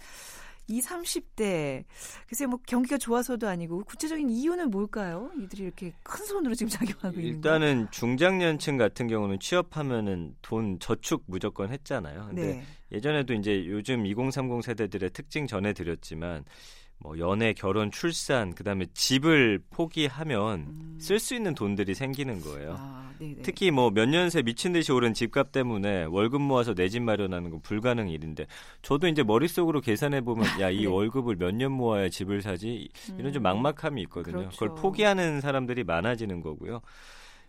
20, 0.68 0.90
30대 0.90 1.84
글쎄 2.28 2.46
뭐 2.46 2.60
경기가 2.66 2.98
좋아서도 2.98 3.48
아니고 3.48 3.84
구체적인 3.84 4.30
이유는 4.30 4.72
뭘까요? 4.72 5.32
이들이 5.38 5.64
이렇게 5.64 5.94
큰 6.04 6.26
손으로 6.26 6.56
지금 6.56 6.70
작용하고 6.70 7.20
있는 7.20 7.42
거. 7.42 7.50
일단은 7.50 7.88
중장년층 7.92 8.78
같은 8.78 9.08
경우는 9.08 9.40
취업하면은 9.40 10.36
돈 10.42 10.80
저축 10.80 11.24
무조건 11.28 11.72
했잖아요. 11.72 12.28
근데 12.28 12.42
네. 12.56 12.64
예전에도 12.92 13.34
이제 13.34 13.66
요즘 13.68 14.06
2030 14.06 14.64
세대들의 14.64 15.12
특징 15.12 15.48
전해 15.48 15.74
드렸지만 15.74 16.46
뭐 16.98 17.18
연애, 17.20 17.54
결혼, 17.54 17.92
출산, 17.92 18.54
그다음에 18.56 18.86
집을 18.94 19.60
포기하면 19.70 20.60
음. 20.62 20.98
쓸수 21.00 21.36
있는 21.36 21.54
돈들이 21.54 21.94
생기는 21.94 22.42
거예요. 22.42 22.76
아, 22.80 23.05
네네. 23.20 23.42
특히 23.44 23.72
뭐 23.72 23.90
몇 23.92 24.08
년 24.10 24.30
새 24.30 24.42
미친 24.42 24.74
듯이 24.74 24.92
오른 24.92 25.14
집값 25.14 25.52
때문에 25.52 26.06
월급 26.06 26.42
모아서 26.42 26.74
내 26.74 26.88
집 26.90 27.02
마련하는 27.04 27.50
건 27.50 27.62
불가능 27.62 28.10
일인데 28.10 28.46
저도 28.82 29.08
이제 29.08 29.24
머릿속으로 29.24 29.82
계산해 29.82 30.22
보면 30.22 30.46
야이 30.62 30.82
네. 30.82 30.86
월급을 30.88 31.36
몇 31.38 31.52
년 31.52 31.72
모아야 31.72 32.10
집을 32.10 32.42
사지 32.42 32.90
이런 33.18 33.32
좀 33.34 33.42
음. 33.42 33.62
막막함이 33.62 34.02
있거든요. 34.04 34.38
그렇죠. 34.38 34.52
그걸 34.58 34.76
포기하는 34.76 35.42
사람들이 35.42 35.84
많아지는 35.84 36.42
거고요. 36.42 36.82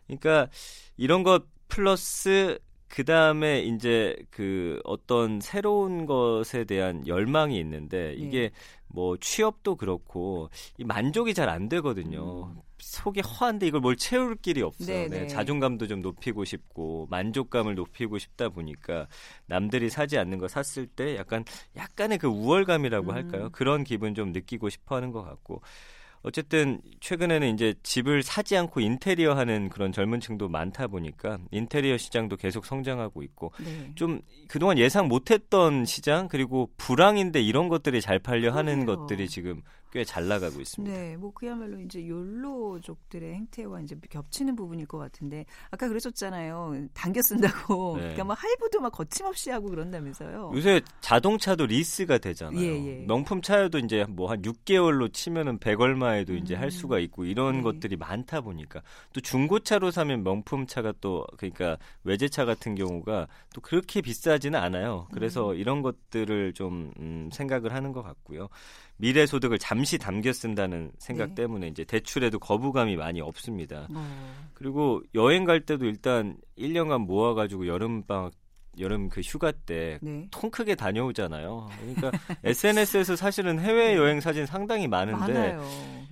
그러니까 0.06 0.48
이런 0.96 1.22
것 1.22 1.44
플러스 1.68 2.58
그 2.88 3.04
다음에 3.04 3.62
이제 3.62 4.16
그 4.30 4.80
어떤 4.84 5.40
새로운 5.40 6.06
것에 6.06 6.64
대한 6.64 7.04
열망이 7.06 7.58
있는데 7.58 8.14
이게 8.16 8.40
네. 8.42 8.50
뭐 8.88 9.16
취업도 9.18 9.74
그렇고 9.76 10.48
이 10.78 10.84
만족이 10.84 11.34
잘 11.34 11.48
안 11.48 11.68
되거든요. 11.68 12.54
속이 12.78 13.20
허한데 13.20 13.66
이걸 13.66 13.80
뭘 13.80 13.96
채울 13.96 14.36
길이 14.36 14.62
없어요. 14.62 14.86
네, 14.86 15.08
네, 15.08 15.20
네. 15.20 15.26
자존감도 15.26 15.86
좀 15.86 16.02
높이고 16.02 16.44
싶고 16.44 17.06
만족감을 17.10 17.74
높이고 17.74 18.18
싶다 18.18 18.48
보니까 18.48 19.06
남들이 19.46 19.90
사지 19.90 20.18
않는 20.18 20.38
거 20.38 20.48
샀을 20.48 20.86
때 20.86 21.16
약간 21.16 21.44
약간의 21.76 22.18
그 22.18 22.26
우월감이라고 22.26 23.10
음. 23.10 23.14
할까요? 23.14 23.48
그런 23.52 23.84
기분 23.84 24.14
좀 24.14 24.32
느끼고 24.32 24.68
싶어하는 24.68 25.12
것 25.12 25.22
같고 25.22 25.62
어쨌든 26.26 26.80
최근에는 26.98 27.54
이제 27.54 27.74
집을 27.84 28.24
사지 28.24 28.56
않고 28.56 28.80
인테리어 28.80 29.34
하는 29.34 29.68
그런 29.68 29.92
젊은 29.92 30.18
층도 30.18 30.48
많다 30.48 30.88
보니까 30.88 31.38
인테리어 31.52 31.96
시장도 31.96 32.36
계속 32.36 32.66
성장하고 32.66 33.22
있고 33.22 33.52
네. 33.64 33.92
좀 33.94 34.20
그동안 34.48 34.76
예상 34.76 35.06
못했던 35.06 35.84
시장 35.84 36.26
그리고 36.26 36.68
불황인데 36.78 37.40
이런 37.40 37.68
것들이 37.68 38.00
잘 38.00 38.18
팔려 38.18 38.52
하는 38.52 38.86
그러게요. 38.86 38.96
것들이 39.06 39.28
지금 39.28 39.62
꽤 39.96 40.04
잘 40.04 40.28
나가고 40.28 40.60
있습니다. 40.60 40.94
네, 40.96 41.16
뭐 41.16 41.32
그야말로 41.32 41.80
이제 41.80 42.06
욜로족들의 42.06 43.34
행태와 43.34 43.80
이제 43.80 43.96
겹치는 44.08 44.54
부분일 44.54 44.86
것 44.86 44.98
같은데 44.98 45.44
아까 45.70 45.88
그러셨잖아요. 45.88 46.88
당겨 46.94 47.20
쓴다고. 47.22 47.96
네. 47.96 48.02
그러니까 48.02 48.24
막 48.24 48.42
할부도 48.42 48.80
막 48.80 48.90
거침없이 48.90 49.50
하고 49.50 49.68
그런다면서요. 49.68 50.52
요새 50.54 50.80
자동차도 51.00 51.66
리스가 51.66 52.18
되잖아요. 52.18 52.60
예, 52.60 52.66
예. 53.00 53.04
명품 53.06 53.40
차여도 53.42 53.78
이제 53.78 54.04
뭐 54.08 54.26
한 54.26 54.42
6개월로 54.42 55.12
치면은 55.12 55.58
100 55.58 55.80
얼마에도 55.80 56.34
이제 56.34 56.54
음. 56.56 56.60
할 56.60 56.70
수가 56.70 56.98
있고 56.98 57.24
이런 57.24 57.56
네. 57.58 57.62
것들이 57.62 57.96
많다 57.96 58.40
보니까 58.40 58.82
또 59.12 59.20
중고차로 59.20 59.90
사면 59.92 60.22
명품 60.24 60.66
차가 60.66 60.92
또 61.00 61.24
그러니까 61.38 61.78
외제차 62.04 62.44
같은 62.44 62.74
경우가 62.74 63.28
또 63.54 63.60
그렇게 63.60 64.00
비싸지는 64.00 64.58
않아요. 64.58 65.06
그래서 65.12 65.52
음. 65.52 65.56
이런 65.56 65.82
것들을 65.82 66.52
좀 66.54 66.92
음, 66.98 67.30
생각을 67.32 67.72
하는 67.72 67.92
것 67.92 68.02
같고요. 68.02 68.48
미래 68.98 69.26
소득을 69.26 69.58
잠시 69.58 69.98
담겨 69.98 70.32
쓴다는 70.32 70.90
생각 70.98 71.30
네. 71.30 71.34
때문에 71.34 71.68
이제 71.68 71.84
대출에도 71.84 72.38
거부감이 72.38 72.96
많이 72.96 73.20
없습니다. 73.20 73.88
어, 73.90 74.48
그리고 74.54 75.02
여행 75.14 75.44
갈 75.44 75.60
때도 75.60 75.84
일단 75.84 76.36
1년간 76.58 77.06
모아 77.06 77.34
가지고 77.34 77.66
여름 77.66 78.02
방학 78.04 78.32
여름 78.78 79.08
그 79.08 79.20
휴가 79.20 79.52
때 79.52 79.98
네. 80.02 80.26
통 80.30 80.50
크게 80.50 80.74
다녀오잖아요. 80.74 81.68
그러니까 81.80 82.10
SNS에서 82.44 83.16
사실은 83.16 83.58
해외 83.60 83.96
여행 83.96 84.20
사진 84.20 84.46
상당히 84.46 84.86
많은데. 84.88 85.56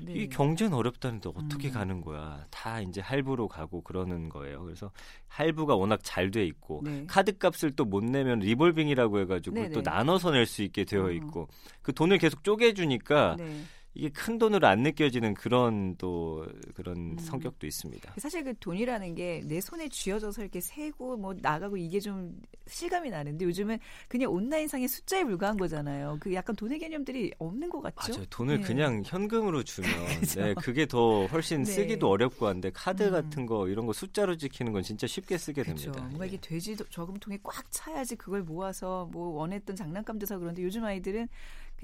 네. 0.00 0.12
이 0.14 0.28
경제는 0.28 0.74
어렵다는데 0.74 1.30
어떻게 1.34 1.68
음. 1.68 1.72
가는 1.72 2.00
거야? 2.02 2.44
다 2.50 2.80
이제 2.80 3.00
할부로 3.00 3.48
가고 3.48 3.80
그러는 3.82 4.28
거예요. 4.28 4.62
그래서 4.62 4.90
할부가 5.28 5.74
워낙 5.76 6.00
잘 6.02 6.30
돼 6.30 6.44
있고 6.44 6.82
네. 6.84 7.04
카드 7.06 7.36
값을 7.38 7.72
또 7.76 7.84
못 7.84 8.04
내면 8.04 8.40
리볼빙이라고 8.40 9.20
해가지고 9.20 9.54
네네. 9.56 9.70
또 9.70 9.80
나눠서 9.82 10.30
낼 10.32 10.46
수 10.46 10.62
있게 10.62 10.84
되어 10.84 11.06
어. 11.06 11.10
있고 11.10 11.48
그 11.82 11.92
돈을 11.94 12.18
계속 12.18 12.42
쪼개주니까 12.44 13.36
네. 13.38 13.62
이게 13.94 14.08
큰 14.08 14.38
돈으로 14.38 14.66
안 14.66 14.80
느껴지는 14.82 15.34
그런 15.34 15.96
또 15.96 16.46
그런 16.74 16.96
음. 16.96 17.18
성격도 17.18 17.66
있습니다. 17.66 18.14
사실 18.18 18.44
그 18.44 18.54
돈이라는 18.58 19.14
게 19.14 19.34
내 19.44 19.60
손에 19.60 19.88
쥐어져서 19.88 20.42
이렇게 20.42 20.60
세고 20.60 21.16
뭐 21.16 21.34
나가고 21.40 21.76
이게 21.76 22.00
좀 22.00 22.34
실감이 22.66 23.10
나는데 23.10 23.44
요즘은 23.44 23.78
그냥 24.08 24.32
온라인상의 24.32 24.88
숫자에 24.88 25.24
불과한 25.24 25.56
거잖아요. 25.56 26.16
그 26.20 26.32
약간 26.34 26.56
돈의 26.56 26.78
개념들이 26.78 27.32
없는 27.38 27.68
것 27.68 27.82
같죠? 27.82 28.12
맞아요. 28.14 28.26
돈을 28.30 28.60
네. 28.60 28.66
그냥 28.66 29.02
현금으로 29.04 29.62
주면 29.62 29.90
그죠. 30.20 30.40
네, 30.40 30.54
그게 30.54 30.86
더 30.86 31.26
훨씬 31.26 31.62
네. 31.62 31.72
쓰기도 31.72 32.08
어렵고 32.08 32.46
한데 32.46 32.70
카드 32.72 33.02
음. 33.04 33.12
같은 33.12 33.46
거 33.46 33.68
이런 33.68 33.86
거 33.86 33.92
숫자로 33.92 34.36
찍히는 34.36 34.72
건 34.72 34.82
진짜 34.82 35.06
쉽게 35.06 35.36
쓰게 35.38 35.62
그렇죠. 35.62 35.92
됩니다. 35.92 36.04
뭔가 36.06 36.24
예. 36.24 36.28
이게 36.28 36.38
돼지 36.40 36.76
저금통에 36.90 37.38
꽉 37.42 37.70
차야지 37.70 38.16
그걸 38.16 38.42
모아서 38.42 39.08
뭐 39.12 39.28
원했던 39.38 39.76
장난감도 39.76 40.26
사 40.26 40.38
그런데 40.38 40.62
요즘 40.62 40.84
아이들은 40.84 41.28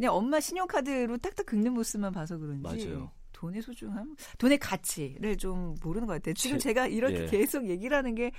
그냥 0.01 0.15
엄마 0.15 0.41
신용카드로 0.41 1.19
딱딱 1.19 1.45
긁는 1.45 1.75
모습만 1.75 2.11
봐서 2.11 2.39
그런지 2.39 2.63
맞아요. 2.87 3.11
돈의 3.33 3.61
소중함, 3.63 4.15
돈의 4.39 4.59
가치를 4.59 5.37
좀 5.37 5.75
모르는 5.83 6.07
것 6.07 6.15
같아요. 6.15 6.33
지금 6.35 6.59
제- 6.59 6.71
제가 6.71 6.87
이렇게 6.87 7.23
예. 7.23 7.27
계속 7.27 7.69
얘기를 7.69 7.95
하는 7.97 8.15
게 8.15 8.31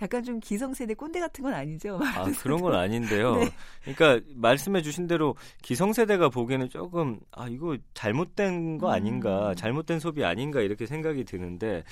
약간 0.00 0.22
좀 0.22 0.38
기성세대 0.40 0.94
꼰대 0.94 1.20
같은 1.20 1.42
건 1.44 1.52
아니죠? 1.54 1.98
아, 2.02 2.24
그런 2.42 2.60
건 2.62 2.74
아닌데요. 2.74 3.36
네. 3.36 3.50
그러니까 3.94 4.26
말씀해 4.34 4.80
주신 4.82 5.06
대로 5.06 5.34
기성세대가 5.62 6.30
보기에는 6.30 6.68
조금 6.70 7.20
아 7.32 7.48
이거 7.48 7.76
잘못된 7.94 8.78
거 8.78 8.90
아닌가, 8.90 9.50
음. 9.50 9.54
잘못된 9.56 9.98
소비 10.00 10.24
아닌가 10.24 10.60
이렇게 10.62 10.86
생각이 10.86 11.24
드는데 11.24 11.82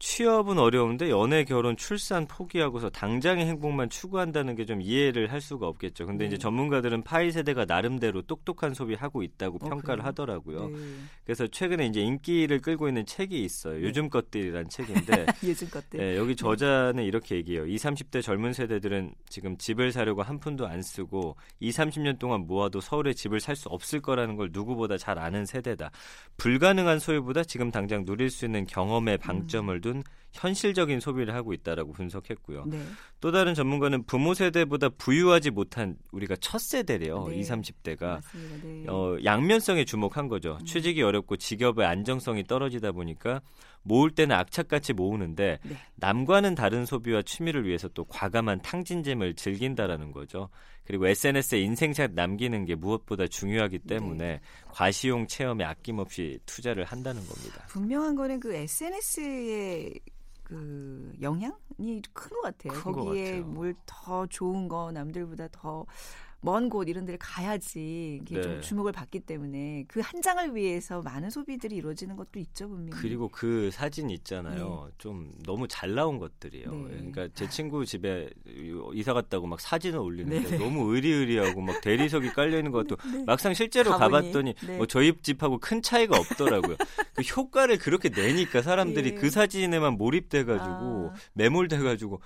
취업은 0.00 0.58
어려운데 0.58 1.10
연애, 1.10 1.44
결혼, 1.44 1.76
출산 1.76 2.26
포기하고서 2.26 2.88
당장의 2.90 3.44
행복만 3.46 3.90
추구한다는 3.90 4.56
게 4.56 4.64
좀 4.70 4.80
이해를 4.80 5.32
할 5.32 5.40
수가 5.40 5.66
없겠죠. 5.66 6.06
근데 6.06 6.24
네. 6.24 6.28
이제 6.28 6.38
전문가들은 6.38 7.02
파이 7.02 7.30
세대가 7.32 7.64
나름대로 7.64 8.22
똑똑한 8.22 8.72
소비하고 8.72 9.22
있다고 9.22 9.56
어, 9.56 9.68
평가를 9.68 9.96
그래요? 10.02 10.06
하더라고요. 10.06 10.68
네. 10.68 10.76
그래서 11.24 11.46
최근에 11.46 11.86
이제 11.86 12.00
인기를 12.00 12.60
끌고 12.60 12.88
있는 12.88 13.04
책이 13.04 13.42
있어요. 13.44 13.82
요즘 13.82 14.08
것들이란 14.08 14.68
책인데 14.68 15.26
요즘 15.44 15.68
것들. 15.68 15.98
네, 15.98 16.16
여기 16.16 16.34
저자는 16.36 17.02
이렇게 17.04 17.34
얘기해요. 17.36 17.66
20, 17.66 17.90
30대 17.90 18.22
젊은 18.22 18.52
세대들은 18.52 19.12
지금 19.28 19.56
집을 19.58 19.92
사려고 19.92 20.22
한 20.22 20.38
푼도 20.38 20.66
안 20.66 20.82
쓰고 20.82 21.36
2, 21.60 21.70
30년 21.70 22.18
동안 22.18 22.46
모아도 22.46 22.80
서울에 22.80 23.12
집을 23.12 23.40
살 23.40 23.56
수 23.56 23.68
없을 23.68 24.00
거라는 24.00 24.36
걸 24.36 24.48
누구보다 24.52 24.96
잘 24.96 25.18
아는 25.18 25.44
세대다. 25.44 25.90
불가능한 26.38 26.98
소유보다 27.00 27.42
지금 27.44 27.70
당장 27.70 28.04
누릴 28.06 28.30
수 28.30 28.46
있는 28.46 28.64
경험에 28.66 29.16
방점을 29.18 29.78
둔 29.90 30.02
현실적인 30.32 31.00
소비를 31.00 31.34
하고 31.34 31.52
있다라고 31.52 31.92
분석했고요. 31.92 32.64
네. 32.66 32.80
또 33.20 33.32
다른 33.32 33.54
전문가는 33.54 34.04
부모 34.04 34.32
세대보다 34.34 34.90
부유하지 34.90 35.50
못한 35.50 35.96
우리가 36.12 36.36
첫 36.40 36.60
세대래요. 36.60 37.28
네. 37.28 37.38
20, 37.38 37.54
30대가 37.54 38.00
맞습니다. 38.02 38.66
네. 38.66 38.84
어, 38.88 39.18
양면성에 39.24 39.84
주목한 39.84 40.28
거죠. 40.28 40.58
음. 40.60 40.64
취직이 40.64 41.02
어렵고 41.02 41.36
직업의 41.36 41.84
안정성이 41.84 42.44
떨어지다 42.44 42.92
보니까 42.92 43.40
모을 43.82 44.10
때는 44.10 44.36
악착같이 44.36 44.92
모으는데 44.92 45.58
네. 45.62 45.76
남과는 45.96 46.54
다른 46.54 46.86
소비와 46.86 47.22
취미를 47.22 47.66
위해서 47.66 47.88
또 47.88 48.04
과감한 48.04 48.62
탕진잼을 48.62 49.34
즐긴다라는 49.34 50.12
거죠. 50.12 50.48
그리고 50.90 51.06
SNS에 51.06 51.60
인생샷 51.60 52.14
남기는 52.14 52.64
게 52.64 52.74
무엇보다 52.74 53.28
중요하기 53.28 53.78
네. 53.84 53.94
때문에 53.94 54.40
과시용 54.72 55.28
체험에 55.28 55.62
아낌없이 55.64 56.40
투자를 56.46 56.82
한다는 56.84 57.24
겁니다. 57.28 57.64
분명한 57.68 58.16
거는 58.16 58.40
그 58.40 58.52
SNS의 58.52 59.94
그 60.42 61.12
영향이 61.22 62.02
큰 62.12 62.30
것 62.30 62.40
같아요. 62.42 62.72
큰것 62.72 63.04
거기에. 63.04 63.38
뭘 63.42 63.72
더 63.86 64.26
좋은 64.26 64.66
거 64.66 64.90
남들보다 64.90 65.46
더 65.52 65.86
먼 66.42 66.68
곳 66.70 66.88
이런 66.88 67.04
데를 67.04 67.18
가야지 67.18 68.18
이게 68.22 68.36
네. 68.36 68.42
좀 68.42 68.60
주목을 68.60 68.92
받기 68.92 69.20
때문에 69.20 69.84
그 69.88 70.00
한 70.00 70.22
장을 70.22 70.54
위해서 70.56 71.02
많은 71.02 71.30
소비들이 71.30 71.76
이루어지는 71.76 72.16
것도 72.16 72.38
있죠 72.40 72.68
분명히. 72.68 72.90
그리고 73.02 73.28
그 73.28 73.70
사진 73.72 74.10
있잖아요. 74.10 74.90
좀 74.98 75.32
너무 75.44 75.68
잘 75.68 75.94
나온 75.94 76.18
것들이에요. 76.18 76.70
네. 76.72 76.84
그러니까 76.88 77.28
제 77.34 77.48
친구 77.48 77.84
집에 77.84 78.30
이사 78.94 79.12
갔다고 79.12 79.46
막 79.46 79.60
사진을 79.60 79.98
올리는데 79.98 80.42
네네. 80.50 80.58
너무 80.64 80.94
의리의리하고 80.94 81.60
막 81.60 81.80
대리석이 81.82 82.30
깔려 82.30 82.56
있는 82.58 82.72
것도 82.72 82.96
네. 83.12 83.24
막상 83.24 83.54
실제로 83.54 83.90
가보니. 83.92 84.10
가봤더니 84.10 84.54
네. 84.66 84.76
뭐 84.78 84.86
저희 84.86 85.14
집하고 85.22 85.58
큰 85.58 85.82
차이가 85.82 86.18
없더라고요. 86.18 86.76
그 87.14 87.22
효과를 87.22 87.78
그렇게 87.78 88.08
내니까 88.08 88.62
사람들이 88.62 89.10
예. 89.10 89.14
그 89.14 89.30
사진에만 89.30 89.94
몰입돼가지고 89.94 91.10
아. 91.12 91.14
매몰돼가지고 91.34 92.14
야, 92.16 92.18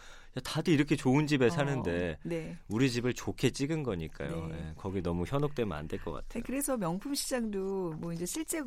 다들 0.42 0.72
이렇게 0.72 0.96
좋은 0.96 1.26
집에 1.26 1.48
사는데 1.50 2.12
어, 2.12 2.28
네. 2.28 2.56
우리 2.68 2.90
집을 2.90 3.14
좋게 3.14 3.50
찍은 3.50 3.82
거니까요. 3.82 4.46
네. 4.48 4.54
예, 4.68 4.72
거기 4.76 5.00
너무 5.02 5.24
현혹되면 5.26 5.76
안 5.76 5.86
될것 5.86 6.12
네, 6.14 6.20
같아요. 6.20 6.42
그래서 6.44 6.76
명품 6.76 7.14
시장도 7.14 7.94
뭐 8.00 8.12
이제 8.12 8.26
실제 8.26 8.60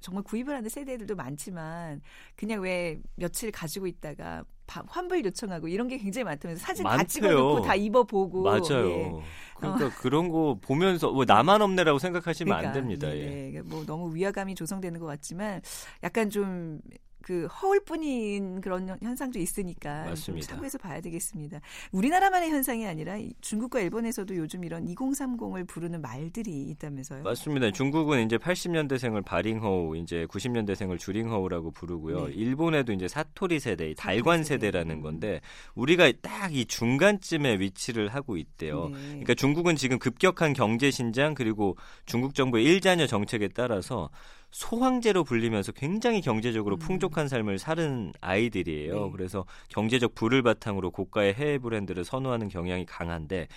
정말 0.00 0.22
구입을 0.22 0.54
하는 0.54 0.68
세대들도 0.68 1.16
많지만 1.16 2.00
그냥 2.36 2.60
왜 2.60 2.98
며칠 3.16 3.50
가지고 3.50 3.86
있다가 3.86 4.44
바- 4.66 4.84
환불 4.86 5.24
요청하고 5.24 5.66
이런 5.66 5.88
게 5.88 5.98
굉장히 5.98 6.24
많다면서 6.24 6.62
사진 6.64 6.84
다 6.84 6.90
많대요. 6.90 7.06
찍어놓고 7.06 7.62
다 7.62 7.74
입어보고 7.74 8.42
맞아요. 8.42 8.88
예. 8.90 9.12
그러니까 9.56 9.90
그런 10.00 10.28
거 10.28 10.56
보면서 10.60 11.10
뭐 11.10 11.24
나만 11.24 11.60
없네라고 11.60 11.98
생각하시면 11.98 12.52
안 12.54 12.60
그러니까, 12.60 12.80
됩니다. 12.80 13.08
네, 13.08 13.18
예. 13.18 13.50
네. 13.50 13.62
뭐 13.62 13.84
너무 13.84 14.14
위화감이 14.14 14.54
조성되는 14.54 15.00
것 15.00 15.06
같지만 15.06 15.60
약간 16.04 16.30
좀 16.30 16.80
그 17.22 17.46
허울 17.46 17.80
뿐인 17.84 18.60
그런 18.60 18.88
현상도 19.02 19.38
있으니까 19.38 20.02
좀 20.02 20.10
맞습니다. 20.10 20.46
참고해서 20.48 20.78
봐야 20.78 21.00
되겠습니다. 21.00 21.60
우리나라만의 21.92 22.50
현상이 22.50 22.86
아니라 22.86 23.16
이 23.16 23.32
중국과 23.40 23.80
일본에서도 23.80 24.36
요즘 24.36 24.64
이런 24.64 24.84
2030을 24.86 25.66
부르는 25.66 26.02
말들이 26.02 26.62
있다면서요? 26.70 27.22
맞습니다. 27.22 27.70
중국은 27.70 28.26
이제 28.26 28.36
80년대생을 28.36 29.24
바링허우, 29.24 29.96
이제 29.96 30.26
90년대생을 30.26 30.98
주링허우라고 30.98 31.70
부르고요. 31.70 32.26
네. 32.26 32.34
일본에도 32.34 32.92
이제 32.92 33.08
사토리 33.08 33.60
세대, 33.60 33.94
달관 33.94 34.44
세대. 34.44 34.66
세대라는 34.66 34.96
음. 34.96 35.02
건데 35.02 35.40
우리가 35.74 36.12
딱 36.20 36.50
이 36.50 36.64
중간쯤에 36.66 37.58
위치를 37.60 38.08
하고 38.08 38.36
있대요. 38.36 38.88
네. 38.88 38.98
그러니까 39.08 39.34
중국은 39.34 39.76
지금 39.76 39.98
급격한 39.98 40.52
경제 40.52 40.90
신장 40.90 41.34
그리고 41.34 41.76
중국 42.06 42.34
정부의 42.34 42.64
일자녀 42.64 43.06
정책에 43.06 43.48
따라서 43.48 44.10
소황제로 44.50 45.24
불리면서 45.24 45.72
굉장히 45.72 46.20
경제적으로 46.20 46.76
음. 46.76 46.78
풍족한 46.78 47.28
삶을 47.28 47.58
사는 47.58 48.12
아이들이에요. 48.20 49.04
네. 49.04 49.10
그래서 49.12 49.44
경제적 49.68 50.14
부를 50.14 50.42
바탕으로 50.42 50.90
고가의 50.90 51.34
해외 51.34 51.58
브랜드를 51.58 52.04
선호하는 52.04 52.48
경향이 52.48 52.86
강한데 52.86 53.48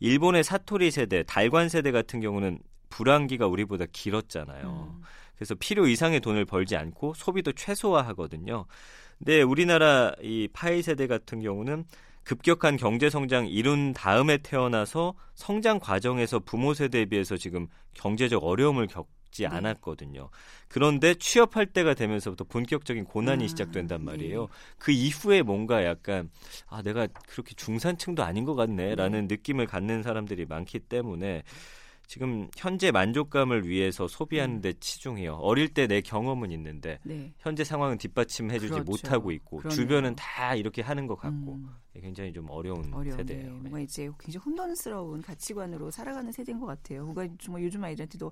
일본의 0.00 0.44
사토리 0.44 0.90
세대, 0.90 1.22
달관 1.22 1.68
세대 1.68 1.92
같은 1.92 2.20
경우는 2.20 2.58
불황기가 2.88 3.46
우리보다 3.46 3.86
길었잖아요. 3.92 4.92
음. 4.92 5.02
그래서 5.36 5.54
필요 5.54 5.86
이상의 5.86 6.20
돈을 6.20 6.44
벌지 6.44 6.76
않고 6.76 7.14
소비도 7.14 7.52
최소화하거든요. 7.52 8.66
근데 9.18 9.42
우리나라 9.42 10.12
이 10.22 10.48
파이 10.52 10.82
세대 10.82 11.06
같은 11.06 11.40
경우는 11.40 11.84
급격한 12.24 12.76
경제 12.76 13.08
성장 13.08 13.46
이룬 13.46 13.92
다음에 13.92 14.38
태어나서 14.38 15.14
성장 15.34 15.78
과정에서 15.78 16.40
부모 16.40 16.74
세대에 16.74 17.06
비해서 17.06 17.36
지금 17.36 17.68
경제적 17.94 18.44
어려움을 18.44 18.86
겪 18.86 19.08
지 19.30 19.42
네. 19.42 19.48
않았거든요. 19.48 20.30
그런데 20.68 21.14
취업할 21.14 21.66
때가 21.66 21.94
되면서부터 21.94 22.44
본격적인 22.44 23.04
고난이 23.04 23.44
아, 23.44 23.48
시작된단 23.48 24.04
말이에요. 24.04 24.42
네. 24.42 24.46
그 24.78 24.92
이후에 24.92 25.42
뭔가 25.42 25.84
약간 25.84 26.30
아 26.68 26.82
내가 26.82 27.06
그렇게 27.28 27.54
중산층도 27.54 28.22
아닌 28.22 28.44
것 28.44 28.54
같네라는 28.54 29.28
느낌을 29.28 29.66
갖는 29.66 30.02
사람들이 30.02 30.46
많기 30.46 30.78
때문에 30.80 31.42
지금 32.06 32.48
현재 32.56 32.90
만족감을 32.90 33.68
위해서 33.68 34.08
소비하는 34.08 34.60
데 34.60 34.72
치중해요. 34.72 35.34
어릴 35.34 35.68
때 35.68 35.86
내 35.86 36.00
경험은 36.00 36.50
있는데 36.52 36.98
네. 37.04 37.32
현재 37.38 37.62
상황은 37.64 37.98
뒷받침해주지 37.98 38.72
그렇죠. 38.72 38.90
못하고 38.90 39.30
있고 39.30 39.58
그러네요. 39.58 39.76
주변은 39.76 40.16
다 40.16 40.54
이렇게 40.56 40.82
하는 40.82 41.06
것 41.06 41.16
같고 41.16 41.54
음. 41.54 41.70
굉장히 41.98 42.32
좀 42.32 42.48
어려운 42.50 42.92
어려운 42.94 43.16
세대예요. 43.16 43.42
네, 43.42 43.48
네. 43.48 43.58
뭔가 43.58 43.80
이제 43.80 44.08
굉장히 44.20 44.44
혼돈스러운 44.44 45.22
가치관으로 45.22 45.90
살아가는 45.90 46.30
세대인 46.30 46.60
것 46.60 46.66
같아요. 46.66 47.02
뭔가 47.02 47.26
정말 47.40 47.64
요즘 47.64 47.82
아이들한테도 47.82 48.30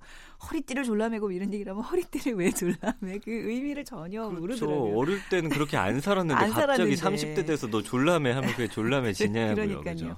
허리띠를 0.48 0.84
졸라매고 0.84 1.32
이런 1.32 1.52
얘기를 1.52 1.72
하면 1.72 1.84
허리띠를 1.84 2.38
왜 2.38 2.50
졸라매? 2.52 3.18
그 3.24 3.30
의미를 3.30 3.84
전혀 3.84 4.28
그렇죠. 4.28 4.40
모르더라고요. 4.66 4.96
어릴 4.96 5.18
때는 5.28 5.50
그렇게 5.50 5.76
안 5.76 5.98
살았는데 6.00 6.34
안 6.40 6.50
갑자기 6.52 6.94
살았는데. 6.94 7.34
30대 7.42 7.46
돼서 7.46 7.66
너 7.66 7.82
졸라매 7.82 8.30
하면 8.30 8.50
그게 8.52 8.68
졸라매지냐고요. 8.68 9.54
그러니까요. 9.82 9.94
그죠? 9.94 10.16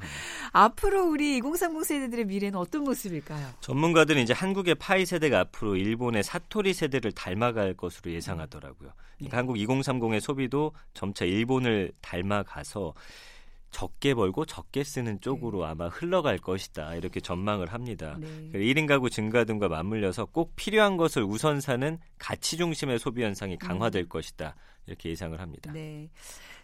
앞으로 0.52 1.08
우리 1.08 1.38
2030 1.38 1.84
세대들의 1.86 2.26
미래는 2.26 2.58
어떤 2.58 2.84
모습일까요? 2.84 3.48
전문가들은 3.60 4.22
이제 4.22 4.34
한국의 4.34 4.74
파이 4.74 5.06
세대가 5.06 5.40
앞으로 5.40 5.76
일본의 5.76 6.22
사토리 6.22 6.74
세대를 6.74 7.12
닮아갈 7.12 7.72
것으로 7.74 8.12
예상하더라고요. 8.12 8.90
그러니까 9.16 9.30
네. 9.30 9.36
한국 9.36 9.56
2030의 9.56 10.20
소비도 10.20 10.72
점차 10.94 11.24
일본을 11.24 11.92
닮아가서 12.00 12.94
적게 13.70 14.14
벌고 14.14 14.46
적게 14.46 14.84
쓰는 14.84 15.20
쪽으로 15.20 15.64
아마 15.64 15.88
흘러갈 15.88 16.38
것이다. 16.38 16.94
이렇게 16.96 17.20
전망을 17.20 17.72
합니다. 17.72 18.16
네. 18.20 18.50
1인 18.52 18.86
가구 18.86 19.10
증가 19.10 19.44
등과 19.44 19.68
맞물려서 19.68 20.26
꼭 20.26 20.54
필요한 20.56 20.96
것을 20.96 21.22
우선 21.22 21.60
사는 21.60 21.98
가치 22.18 22.56
중심의 22.56 22.98
소비 22.98 23.22
현상이 23.22 23.58
강화될 23.58 24.08
것이다. 24.08 24.54
이렇게 24.86 25.10
예상을 25.10 25.38
합니다. 25.40 25.70
음. 25.70 25.74
네. 25.74 26.10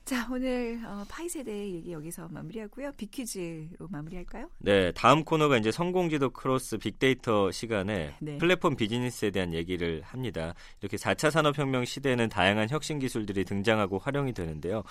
자, 0.06 0.24
오늘 0.30 0.80
어, 0.86 1.04
파이 1.08 1.28
세대 1.28 1.50
얘기 1.50 1.90
여기서 1.90 2.28
마무리하고요. 2.30 2.92
빅퀴즈로 2.92 3.88
마무리할까요? 3.90 4.48
네, 4.58 4.92
다음 4.92 5.24
코너가 5.24 5.58
이제 5.58 5.72
성공지도 5.72 6.30
크로스 6.30 6.78
빅데이터 6.78 7.50
시간에 7.50 8.14
네. 8.20 8.38
플랫폼 8.38 8.76
비즈니스에 8.76 9.32
대한 9.32 9.52
얘기를 9.52 10.02
합니다. 10.02 10.54
이렇게 10.80 10.96
4차 10.96 11.32
산업혁명 11.32 11.84
시대에는 11.84 12.28
다양한 12.28 12.70
혁신 12.70 13.00
기술들이 13.00 13.44
등장하고 13.44 13.98
활용이 13.98 14.32
되는데요. 14.32 14.84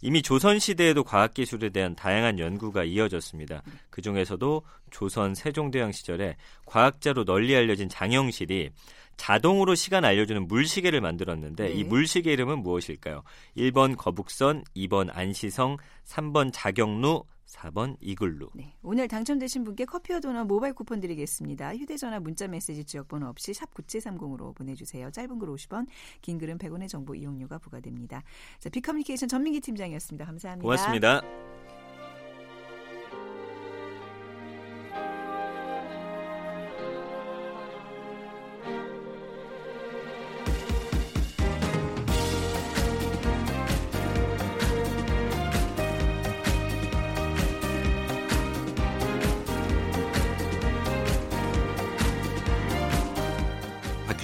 이미 0.00 0.22
조선 0.22 0.58
시대에도 0.58 1.04
과학 1.04 1.34
기술에 1.34 1.68
대한 1.68 1.94
다양한 1.94 2.38
연구가 2.38 2.84
이어졌습니다. 2.84 3.62
그 3.90 4.00
중에서도 4.00 4.62
조선 4.90 5.34
세종대왕 5.34 5.92
시절에 5.92 6.36
과학자로 6.64 7.26
널리 7.26 7.54
알려진 7.54 7.90
장영실이 7.90 8.70
자동으로 9.16 9.74
시간 9.74 10.04
알려주는 10.04 10.46
물시계를 10.48 11.00
만들었는데 11.00 11.68
네. 11.68 11.72
이 11.72 11.84
물시계 11.84 12.32
이름은 12.32 12.62
무엇일까요? 12.62 13.22
1번 13.56 13.96
거북선, 13.96 14.64
2번 14.76 15.08
안시성, 15.12 15.76
3번 16.04 16.50
자경루, 16.52 17.24
4번 17.52 17.96
이글루. 18.00 18.50
네. 18.54 18.74
오늘 18.82 19.08
당첨되신 19.08 19.64
분께 19.64 19.84
커피와 19.84 20.20
도넛 20.20 20.46
모바일 20.46 20.74
쿠폰 20.74 21.00
드리겠습니다. 21.00 21.76
휴대전화 21.76 22.20
문자 22.20 22.48
메시지 22.48 22.84
지역번호 22.84 23.26
없이 23.28 23.52
샵 23.52 23.72
9730으로 23.74 24.54
보내주세요. 24.54 25.10
짧은 25.10 25.38
글 25.38 25.48
50원, 25.48 25.86
긴 26.22 26.38
글은 26.38 26.58
100원의 26.58 26.88
정보 26.88 27.14
이용료가 27.14 27.58
부과됩니다. 27.58 28.22
자, 28.58 28.70
빅커뮤니케이션 28.70 29.28
전민기 29.28 29.60
팀장이었습니다. 29.60 30.24
감사합니다. 30.24 30.62
고맙습니다. 30.62 31.22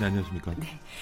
네, 0.00 0.06
안녕하십니까. 0.06 0.54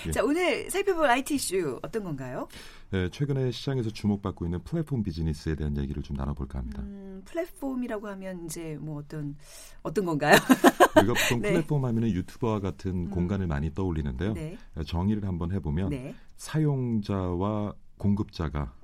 예. 0.09 0.11
자, 0.11 0.25
오늘 0.25 0.69
살펴볼 0.69 1.09
IT 1.09 1.37
이슈 1.37 1.79
어떤 1.83 2.03
건가요? 2.03 2.49
네, 2.91 3.09
최근에 3.11 3.53
시장에서 3.53 3.91
주목받고 3.91 4.45
있는 4.45 4.61
플랫폼 4.65 5.05
비즈니스에 5.05 5.55
대한 5.55 5.77
얘기를 5.77 6.03
좀 6.03 6.17
나눠볼까 6.17 6.59
합니다. 6.59 6.83
음, 6.83 7.23
플랫폼이라고 7.25 8.09
하면 8.09 8.45
이제 8.47 8.77
뭐 8.81 8.99
어떤 8.99 9.37
어떤 9.83 10.05
건가요? 10.05 10.35
우리가 10.99 11.15
보통 11.15 11.41
네. 11.43 11.51
플랫폼 11.53 11.85
하면은 11.85 12.11
유튜버와 12.11 12.59
같은 12.59 13.09
공간을 13.11 13.47
많이 13.47 13.73
떠올리는데요. 13.73 14.35
네. 14.35 14.59
정의를 14.85 15.25
한번 15.29 15.53
해보면 15.53 15.91
네. 15.91 16.17
사용자와 16.37 17.75
공급자가 17.99 18.63
음. 18.63 18.78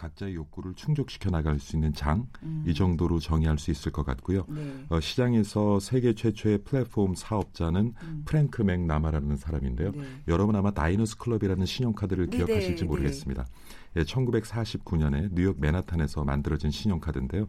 각자의 0.00 0.34
욕구를 0.34 0.72
충족시켜 0.74 1.28
나갈 1.28 1.58
수 1.58 1.76
있는 1.76 1.92
장, 1.92 2.26
음. 2.42 2.64
이 2.66 2.72
정도로 2.72 3.18
정의할 3.18 3.58
수 3.58 3.70
있을 3.70 3.92
것 3.92 4.04
같고요. 4.04 4.46
네. 4.48 4.86
어, 4.88 4.98
시장에서 4.98 5.78
세계 5.78 6.14
최초의 6.14 6.64
플랫폼 6.64 7.14
사업자는 7.14 7.92
음. 8.02 8.22
프랭크 8.24 8.62
맥 8.62 8.80
나마라는 8.80 9.36
사람인데요. 9.36 9.92
네. 9.92 10.02
여러분 10.28 10.56
아마 10.56 10.70
다이너스 10.70 11.18
클럽이라는 11.18 11.66
신용카드를 11.66 12.30
네, 12.30 12.36
기억하실지 12.38 12.82
네, 12.82 12.88
모르겠습니다. 12.88 13.46
예, 13.96 14.02
1949년에 14.04 15.30
뉴욕 15.32 15.60
맨하탄에서 15.60 16.24
만들어진 16.24 16.70
신용카드인데요. 16.70 17.46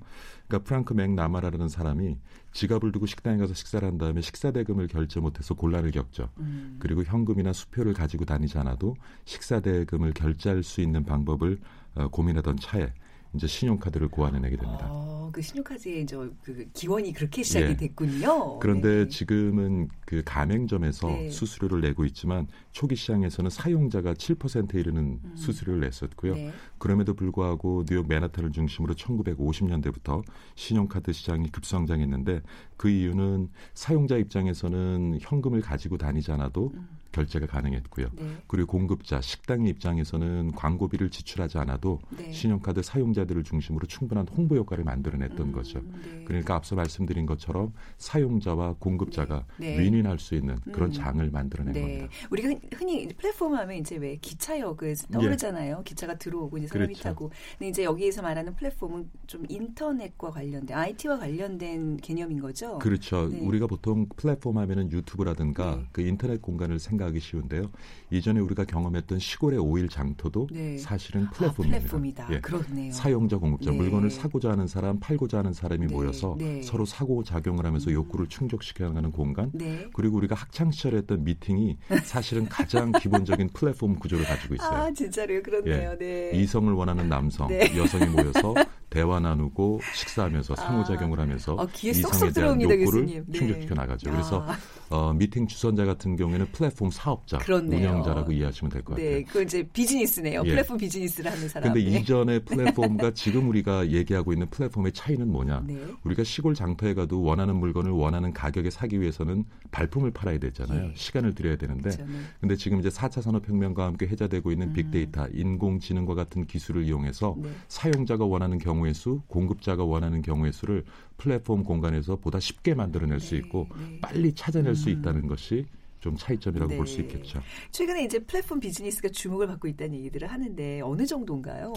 그러니까 0.48 0.68
프랑크 0.68 0.94
맥 0.94 1.12
나마라는 1.12 1.70
사람이 1.70 2.18
지갑을 2.52 2.92
두고 2.92 3.06
식당에 3.06 3.38
가서 3.38 3.54
식사를 3.54 3.88
한 3.88 3.98
다음에 3.98 4.22
식사 4.22 4.52
대금을 4.52 4.88
결제 4.88 5.20
못해서 5.20 5.54
곤란을 5.54 5.92
겪죠. 5.92 6.30
음. 6.40 6.78
그리고 6.80 7.04
현금이나 7.04 7.54
수표를 7.54 7.94
가지고 7.94 8.26
다니지 8.26 8.58
않아도 8.58 8.96
식사 9.24 9.60
대금을 9.62 10.14
결제할 10.14 10.64
수 10.64 10.82
있는 10.82 11.06
방법을 11.06 11.54
어, 11.54 11.81
고민하던 12.12 12.58
차에 12.58 12.94
이제 13.34 13.48
신용카드를 13.48 14.10
고안해내게 14.10 14.58
됩니다. 14.58 14.88
어, 14.90 15.30
그 15.32 15.42
신용카드의 15.42 16.06
저그 16.06 16.68
기원이 16.74 17.14
그렇게 17.14 17.44
시작이 17.44 17.66
예. 17.66 17.76
됐군요. 17.78 18.60
그런데 18.60 19.06
네. 19.06 19.08
지금은 19.08 19.88
그 20.06 20.22
가맹점에서 20.26 21.08
네. 21.08 21.30
수수료를 21.30 21.80
내고 21.82 22.04
있지만 22.04 22.48
초기 22.74 22.96
시장에서는 22.96 23.50
사용자가 23.50 24.14
7%에 24.16 24.80
이르는 24.80 25.20
음. 25.24 25.36
수수료를 25.36 25.80
냈었고요. 25.80 26.34
네. 26.36 26.52
그럼에도 26.78 27.14
불구하고 27.14 27.86
뉴욕 27.86 28.08
맨하탄을 28.08 28.52
중심으로 28.52 28.96
1950년대부터 28.96 30.24
신용카드 30.56 31.14
시장이 31.14 31.50
급성장했는데 31.52 32.42
그 32.76 32.90
이유는 32.90 33.50
사용자 33.74 34.18
입장에서는 34.18 35.20
현금을 35.22 35.62
가지고 35.62 35.98
다니지 35.98 36.34
않아도 36.34 36.72
음. 36.74 37.01
결제가 37.12 37.46
가능했고요. 37.48 38.08
네. 38.14 38.24
그리고 38.48 38.68
공급자, 38.72 39.20
식당 39.22 39.66
입장에서는 39.66 40.52
광고비를 40.54 41.10
지출하지 41.10 41.58
않아도 41.60 42.00
네. 42.18 42.32
신용카드 42.32 42.82
사용자들을 42.82 43.44
중심으로 43.44 43.86
충분한 43.88 44.28
홍보 44.30 44.56
효과를 44.56 44.84
만들어냈던 44.84 45.48
음, 45.48 45.52
거죠. 45.52 45.82
네. 46.04 46.24
그러니까 46.26 46.56
앞서 46.56 46.76
말씀드린 46.76 47.26
것처럼 47.26 47.74
사용자와 47.98 48.76
공급자가 48.80 49.46
네. 49.58 49.78
윈윈할 49.80 50.20
수 50.20 50.36
있는 50.36 50.56
그런 50.72 50.90
음. 50.90 50.94
장을 50.94 51.30
만들어낸 51.32 51.74
네. 51.74 51.82
겁니다. 51.82 52.08
우리가 52.30 52.48
흔- 52.50 52.62
흔히 52.74 53.08
플랫폼 53.10 53.56
하면 53.56 53.78
이제 53.78 53.98
왜 53.98 54.16
기차역을 54.18 54.96
떠오르잖아요. 55.12 55.84
기차가 55.84 56.18
들어오고 56.18 56.58
이제 56.60 56.68
사람이 56.68 56.92
예. 56.92 56.94
그렇죠. 56.94 57.04
타고. 57.04 57.32
근데 57.58 57.70
이제 57.70 57.84
여기에서 57.84 58.22
말하는 58.22 58.56
플랫폼은 58.56 59.10
좀 59.28 59.44
인터넷과 59.50 60.32
관련된 60.32 60.78
IT와 60.78 61.18
관련된 61.20 61.98
개념인 61.98 62.40
거죠. 62.40 62.80
그렇죠. 62.80 63.28
네. 63.30 63.40
우리가 63.42 63.68
보통 63.68 64.08
플랫폼 64.16 64.58
하면은 64.58 64.92
유튜브라든가 64.92 65.76
네. 65.76 65.86
그 65.92 66.02
인터넷 66.02 66.42
공간을 66.42 66.80
생각 66.80 67.01
하기 67.06 67.20
쉬운데요. 67.20 67.72
이전에 68.12 68.40
우리가 68.40 68.66
경험했던 68.66 69.20
시골의 69.20 69.60
오일 69.60 69.88
장터도 69.90 70.48
네. 70.52 70.78
사실은 70.78 71.26
아, 71.26 71.30
플랫폼입니다. 71.32 71.80
플랫폼이다. 71.80 72.28
예. 72.32 72.40
그렇네요. 72.42 72.92
사용자 72.92 73.38
공급자 73.38 73.72
네. 73.72 73.78
물건을 73.78 74.10
사고자 74.10 74.52
하는 74.52 74.68
사람, 74.68 75.00
팔고자 75.00 75.40
하는 75.40 75.54
사람이 75.54 75.88
네, 75.88 75.94
모여서 75.94 76.36
네. 76.38 76.62
서로 76.62 76.86
사고 76.86 77.24
작용을 77.24 77.66
하면서 77.66 77.92
욕구를 77.92 78.28
충족시켜 78.28 78.86
나가는 78.86 79.12
공간. 79.12 79.52
네. 79.54 79.88
그리고 79.94 80.18
우리가 80.18 80.36
학창 80.36 80.72
시절에 80.72 80.98
했던 80.98 81.24
미팅이 81.24 81.78
사실은 82.04 82.48
가장 82.48 82.92
기본적인 83.00 83.50
플랫폼 83.54 83.96
구조를 83.96 84.26
가지고 84.26 84.56
있어요. 84.56 84.70
아, 84.78 84.92
진짜로요. 84.94 85.42
그렇네요. 85.44 85.98
네. 85.98 86.32
이성을 86.34 86.72
원하는 86.74 87.08
남성, 87.10 87.48
네. 87.48 87.76
여성이 87.78 88.06
모여서 88.08 88.54
대화 88.92 89.22
나누고 89.22 89.80
식사하면서 89.96 90.54
상호작용을 90.54 91.18
하면서 91.18 91.56
아, 91.58 91.66
이성에 91.82 91.94
쏙쏙 91.94 92.34
대한 92.34 92.62
욕구를. 92.62 93.06
네. 93.06 93.24
충족시켜 93.32 93.74
나가죠. 93.74 94.12
그래서 94.12 94.46
아. 94.46 94.58
어, 94.90 95.14
미팅 95.14 95.48
주선자 95.48 95.86
같은 95.86 96.18
경우에는 96.18 96.48
플랫폼 96.52 96.92
사업자, 96.92 97.38
그렇네요. 97.38 97.88
운영자라고 97.90 98.34
이해하시면 98.34 98.70
될 98.70 98.82
것 98.84 98.96
같아요. 98.96 99.10
네, 99.10 99.24
그건 99.24 99.44
이제 99.44 99.64
비즈니스네요. 99.72 100.42
예. 100.46 100.50
플랫폼 100.50 100.78
비즈니스를 100.78 101.32
하는 101.32 101.48
사람. 101.48 101.72
근데 101.74 101.90
네. 101.90 102.00
이전의 102.00 102.44
플랫폼과 102.44 103.12
지금 103.16 103.48
우리가 103.48 103.88
얘기하고 103.92 104.34
있는 104.34 104.48
플랫폼의 104.50 104.92
차이는 104.92 105.32
뭐냐? 105.32 105.64
네. 105.66 105.78
우리가 106.04 106.26
시골 106.26 106.54
장터에 106.54 106.94
가도 106.94 107.22
원하는 107.22 107.56
물건을 107.56 107.92
원하는 107.92 108.34
가격에 108.34 108.70
사기 108.70 109.00
위해서는 109.00 109.46
발품을 109.72 110.12
팔아야 110.12 110.38
되잖아요. 110.38 110.90
예. 110.90 110.94
시간을 110.96 111.34
들여야 111.34 111.56
되는데. 111.56 111.90
그렇죠, 111.90 112.06
네. 112.06 112.20
근데 112.40 112.56
지금 112.56 112.80
이제 112.80 112.90
4차 112.90 113.22
산업혁명과 113.22 113.86
함께 113.86 114.06
회자되고 114.06 114.52
있는 114.52 114.74
빅데이터, 114.74 115.28
인공지능과 115.34 116.14
같은 116.14 116.46
기술을 116.46 116.84
이용해서 116.84 117.34
음. 117.38 117.42
네. 117.44 117.50
사용자가 117.68 118.26
원하는 118.26 118.58
경우의 118.58 118.94
수, 118.94 119.22
공급자가 119.28 119.84
원하는 119.84 120.22
경우의 120.22 120.54
수를 120.54 120.84
플랫폼 121.18 121.64
공간에서 121.64 122.18
보다 122.18 122.40
쉽게 122.40 122.74
만들어낼 122.74 123.20
수 123.20 123.36
있고 123.36 123.68
빨리 124.02 124.34
찾아낼 124.34 124.76
수 124.76 124.90
있다는 124.90 125.28
것이 125.28 125.66
좀 126.00 126.18
차이점이라고 126.18 126.72
네. 126.72 126.78
볼수 126.78 127.00
있겠죠. 127.02 127.42
최근에 127.72 128.04
이제 128.04 128.20
플랫폼 128.20 128.60
비즈니스가 128.60 129.10
주목을 129.10 129.48
받고 129.48 129.68
있다는 129.68 129.96
얘기들을 130.00 130.28
하는데 130.28 130.82
어느 130.82 131.06
정도인가요? 131.06 131.74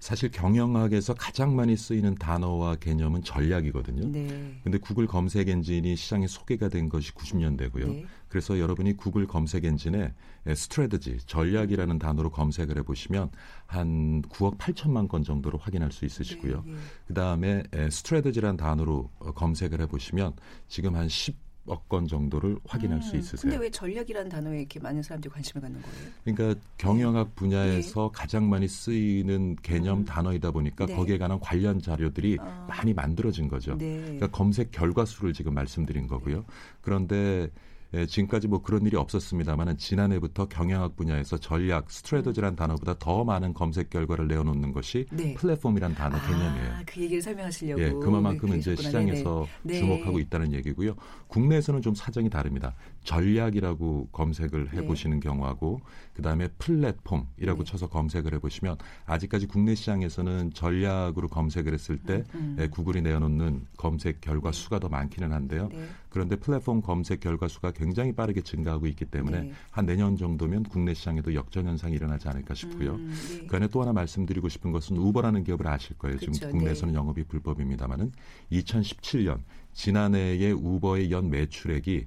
사실 0.00 0.30
경영학에서 0.30 1.12
가장 1.14 1.54
많이 1.54 1.76
쓰이는 1.76 2.14
단어와 2.14 2.76
개념은 2.76 3.22
전략이거든요. 3.22 4.10
네. 4.10 4.58
근데 4.64 4.78
구글 4.78 5.06
검색 5.06 5.48
엔진이 5.48 5.94
시장에 5.94 6.26
소개가 6.26 6.68
된 6.68 6.88
것이 6.88 7.12
90년대고요. 7.12 7.86
네. 7.86 8.04
그래서 8.28 8.58
여러분이 8.58 8.96
구글 8.96 9.26
검색 9.26 9.66
엔진에 9.66 10.14
스트레드지, 10.54 11.18
전략이라는 11.26 11.98
단어로 11.98 12.30
검색을 12.30 12.78
해 12.78 12.82
보시면 12.82 13.30
한 13.66 14.22
9억 14.22 14.56
8천만 14.56 15.06
건 15.06 15.22
정도로 15.22 15.58
확인할 15.58 15.92
수 15.92 16.06
있으시고요. 16.06 16.62
네, 16.64 16.72
네. 16.72 16.78
그 17.06 17.14
다음에 17.14 17.62
스트레드지라는 17.90 18.56
단어로 18.56 19.10
어, 19.18 19.32
검색을 19.32 19.82
해 19.82 19.86
보시면 19.86 20.32
지금 20.66 20.96
한 20.96 21.08
10억 21.08 21.49
건 21.88 22.06
정도를 22.06 22.58
확인할 22.66 23.02
수 23.02 23.14
음, 23.14 23.20
있으세요. 23.20 23.40
근데 23.42 23.56
왜 23.56 23.70
전략이라는 23.70 24.28
단어에 24.28 24.58
이렇게 24.58 24.78
많은 24.80 25.02
사람들이 25.02 25.32
관심을 25.32 25.62
갖는 25.62 25.80
거예요? 25.82 25.98
그러니까 26.24 26.60
경영학 26.78 27.34
분야에서 27.34 28.10
가장 28.12 28.48
많이 28.48 28.68
쓰이는 28.68 29.56
개념 29.62 30.04
단어이다 30.04 30.50
보니까 30.50 30.86
네. 30.86 30.94
거기에 30.94 31.18
관한 31.18 31.40
관련 31.40 31.80
자료들이 31.80 32.38
아. 32.40 32.66
많이 32.68 32.92
만들어진 32.94 33.48
거죠. 33.48 33.76
네. 33.76 34.00
그러니까 34.00 34.28
검색 34.28 34.70
결과 34.70 35.04
수를 35.04 35.32
지금 35.32 35.54
말씀드린 35.54 36.06
거고요. 36.06 36.44
그런데 36.80 37.50
예, 37.94 38.06
지금까지 38.06 38.46
뭐 38.46 38.62
그런 38.62 38.86
일이 38.86 38.96
없었습니다만은 38.96 39.76
지난해부터 39.76 40.46
경영학 40.46 40.94
분야에서 40.94 41.38
전략 41.38 41.90
스트레터지라는 41.90 42.54
단어보다 42.54 42.94
더 42.98 43.24
많은 43.24 43.52
검색 43.52 43.90
결과를 43.90 44.28
내어놓는 44.28 44.72
것이 44.72 45.06
네. 45.10 45.34
플랫폼이라는 45.34 45.96
단어 45.96 46.20
개념이에요. 46.20 46.72
아, 46.72 46.82
그 46.86 47.00
얘기를 47.00 47.20
설명하시려고. 47.20 47.82
예, 47.82 47.90
그만큼 47.90 48.50
이제 48.56 48.74
그러셨구나. 48.74 48.88
시장에서 48.88 49.46
네네. 49.62 49.80
네. 49.80 49.80
주목하고 49.80 50.20
있다는 50.20 50.52
얘기고요. 50.54 50.94
국내에서는 51.26 51.82
좀 51.82 51.94
사정이 51.94 52.30
다릅니다. 52.30 52.74
전략이라고 53.04 54.08
검색을 54.12 54.72
해보시는 54.74 55.20
네. 55.20 55.28
경우하고 55.28 55.80
그다음에 56.14 56.48
플랫폼이라고 56.58 57.64
쳐서 57.64 57.88
검색을 57.88 58.34
해보시면 58.34 58.76
아직까지 59.06 59.46
국내 59.46 59.74
시장에서는 59.74 60.52
전략으로 60.52 61.28
검색을 61.28 61.72
했을 61.72 61.98
때 61.98 62.24
음. 62.34 62.56
예, 62.60 62.68
구글이 62.68 63.00
내어놓는 63.02 63.66
검색 63.76 64.20
결과 64.20 64.52
수가 64.52 64.78
더 64.78 64.88
많기는 64.88 65.32
한데요. 65.32 65.68
네. 65.72 65.86
그런데 66.10 66.36
플랫폼 66.36 66.82
검색 66.82 67.20
결과 67.20 67.48
수가 67.48 67.70
굉장히 67.70 68.12
빠르게 68.12 68.42
증가하고 68.42 68.86
있기 68.88 69.06
때문에 69.06 69.40
네. 69.42 69.52
한 69.70 69.86
내년 69.86 70.16
정도면 70.16 70.64
국내 70.64 70.92
시장에도 70.92 71.34
역전 71.34 71.66
현상이 71.66 71.94
일어나지 71.94 72.28
않을까 72.28 72.54
싶고요. 72.54 72.94
음, 72.96 73.14
네. 73.30 73.46
그 73.46 73.56
안에 73.56 73.68
또 73.68 73.80
하나 73.80 73.92
말씀드리고 73.92 74.48
싶은 74.48 74.72
것은 74.72 74.96
우버라는 74.96 75.44
기업을 75.44 75.66
아실 75.68 75.96
거예요. 75.96 76.18
그쵸, 76.18 76.32
지금 76.32 76.50
국내에서는 76.50 76.92
네. 76.92 76.98
영업이 76.98 77.24
불법입니다만은 77.24 78.12
2017년 78.52 79.40
지난해의 79.72 80.52
우버의 80.52 81.10
연 81.12 81.30
매출액이 81.30 82.06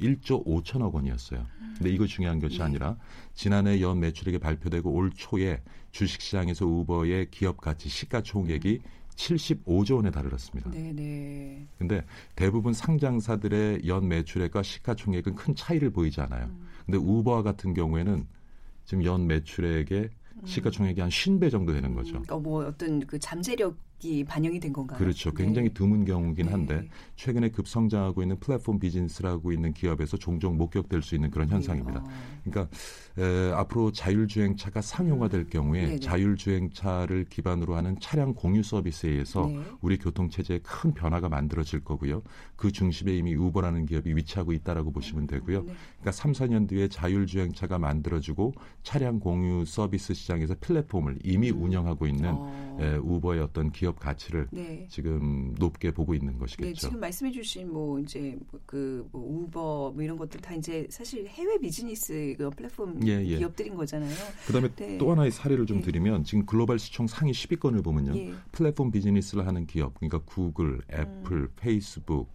1조 0.00 0.44
5천억 0.46 0.92
원이었어요. 0.92 1.46
근데 1.76 1.90
이거 1.90 2.06
중요한 2.06 2.40
것이 2.40 2.58
네. 2.58 2.64
아니라 2.64 2.96
지난해 3.34 3.80
연 3.80 4.00
매출액이 4.00 4.38
발표되고 4.38 4.90
올 4.90 5.10
초에 5.10 5.62
주식시장에서 5.92 6.66
우버의 6.66 7.30
기업 7.30 7.60
가치 7.60 7.88
시가총액이 7.88 8.80
75조 9.14 9.96
원에 9.96 10.10
달했습니다. 10.10 10.70
네, 10.70 10.92
네. 10.92 11.66
근데 11.76 12.04
대부분 12.36 12.72
상장사들의 12.72 13.82
연 13.86 14.08
매출액과 14.08 14.62
시가총액은 14.62 15.34
큰 15.34 15.54
차이를 15.54 15.90
보이지 15.90 16.20
않아요. 16.20 16.46
음. 16.46 16.68
근데 16.86 16.98
우버와 16.98 17.42
같은 17.42 17.74
경우에는 17.74 18.26
지금 18.84 19.04
연 19.04 19.26
매출액의 19.26 20.10
시가총액이 20.44 21.00
한 21.00 21.10
50배 21.10 21.50
정도 21.50 21.72
되는 21.72 21.94
거죠. 21.94 22.12
그러니까 22.12 22.38
뭐 22.38 22.64
어떤 22.64 23.00
그 23.00 23.18
잠재력 23.18 23.76
이 24.02 24.22
반영이 24.22 24.60
된 24.60 24.72
건가요? 24.72 24.98
그렇죠. 24.98 25.30
네. 25.32 25.44
굉장히 25.44 25.74
드문 25.74 26.04
경우긴 26.04 26.46
네. 26.46 26.52
한데 26.52 26.88
최근에 27.16 27.50
급성장하고 27.50 28.22
있는 28.22 28.38
플랫폼 28.38 28.78
비즈니스라고 28.78 29.50
있는 29.50 29.72
기업에서 29.72 30.16
종종 30.16 30.56
목격될 30.56 31.02
수 31.02 31.16
있는 31.16 31.30
그런 31.30 31.48
현상입니다. 31.48 32.00
어. 32.00 32.04
그러니까 32.44 32.76
에, 33.18 33.52
앞으로 33.52 33.90
자율주행차가 33.90 34.80
상용화될 34.82 35.50
경우에 35.50 35.94
음. 35.94 36.00
자율주행차를 36.00 37.24
기반으로 37.28 37.74
하는 37.74 37.98
차량 37.98 38.34
공유 38.34 38.62
서비스에 38.62 39.10
의해서 39.10 39.46
네. 39.46 39.60
우리 39.80 39.98
교통체제에 39.98 40.60
큰 40.60 40.94
변화가 40.94 41.28
만들어질 41.28 41.80
거고요. 41.80 42.22
그 42.54 42.70
중심에 42.70 43.16
이미 43.16 43.34
우버라는 43.34 43.86
기업이 43.86 44.14
위치하고 44.14 44.52
있다라고 44.52 44.92
보시면 44.92 45.26
되고요. 45.26 45.62
네. 45.62 45.72
그러니까 45.98 46.12
3, 46.12 46.32
4년 46.32 46.68
뒤에 46.68 46.86
자율주행차가 46.86 47.80
만들어지고 47.80 48.54
차량 48.84 49.18
공유 49.18 49.64
서비스 49.64 50.14
시장에서 50.14 50.54
플랫폼을 50.60 51.18
이미 51.24 51.50
운영하고 51.50 52.06
있는 52.06 52.30
어. 52.32 52.78
에, 52.80 52.96
우버의 52.96 53.40
어떤 53.40 53.72
기업 53.72 53.87
가치를 53.96 54.48
네. 54.50 54.86
지금 54.90 55.54
높게 55.58 55.90
보고 55.90 56.14
있는 56.14 56.34
네, 56.34 56.38
것이겠죠. 56.38 56.88
지금 56.88 57.00
말씀해주신 57.00 57.72
뭐 57.72 57.98
이제 58.00 58.38
그뭐 58.66 59.08
우버 59.12 59.92
뭐 59.94 60.02
이런 60.02 60.16
것들 60.16 60.40
다 60.40 60.54
이제 60.54 60.86
사실 60.90 61.26
해외 61.28 61.58
비즈니스 61.58 62.34
그 62.36 62.50
플랫폼 62.50 63.00
예, 63.06 63.24
예. 63.24 63.38
기업들인 63.38 63.74
거잖아요. 63.74 64.14
그다음에 64.46 64.68
네. 64.74 64.98
또 64.98 65.10
하나의 65.10 65.30
사례를 65.30 65.66
좀 65.66 65.78
예. 65.78 65.82
드리면 65.82 66.24
지금 66.24 66.46
글로벌 66.46 66.78
시총 66.78 67.06
상위 67.06 67.32
10위권을 67.32 67.82
보면요. 67.82 68.16
예. 68.16 68.34
플랫폼 68.52 68.90
비즈니스를 68.90 69.46
하는 69.46 69.66
기업, 69.66 69.94
그러니까 69.94 70.18
구글, 70.24 70.80
애플, 70.92 71.48
페이스북, 71.56 72.28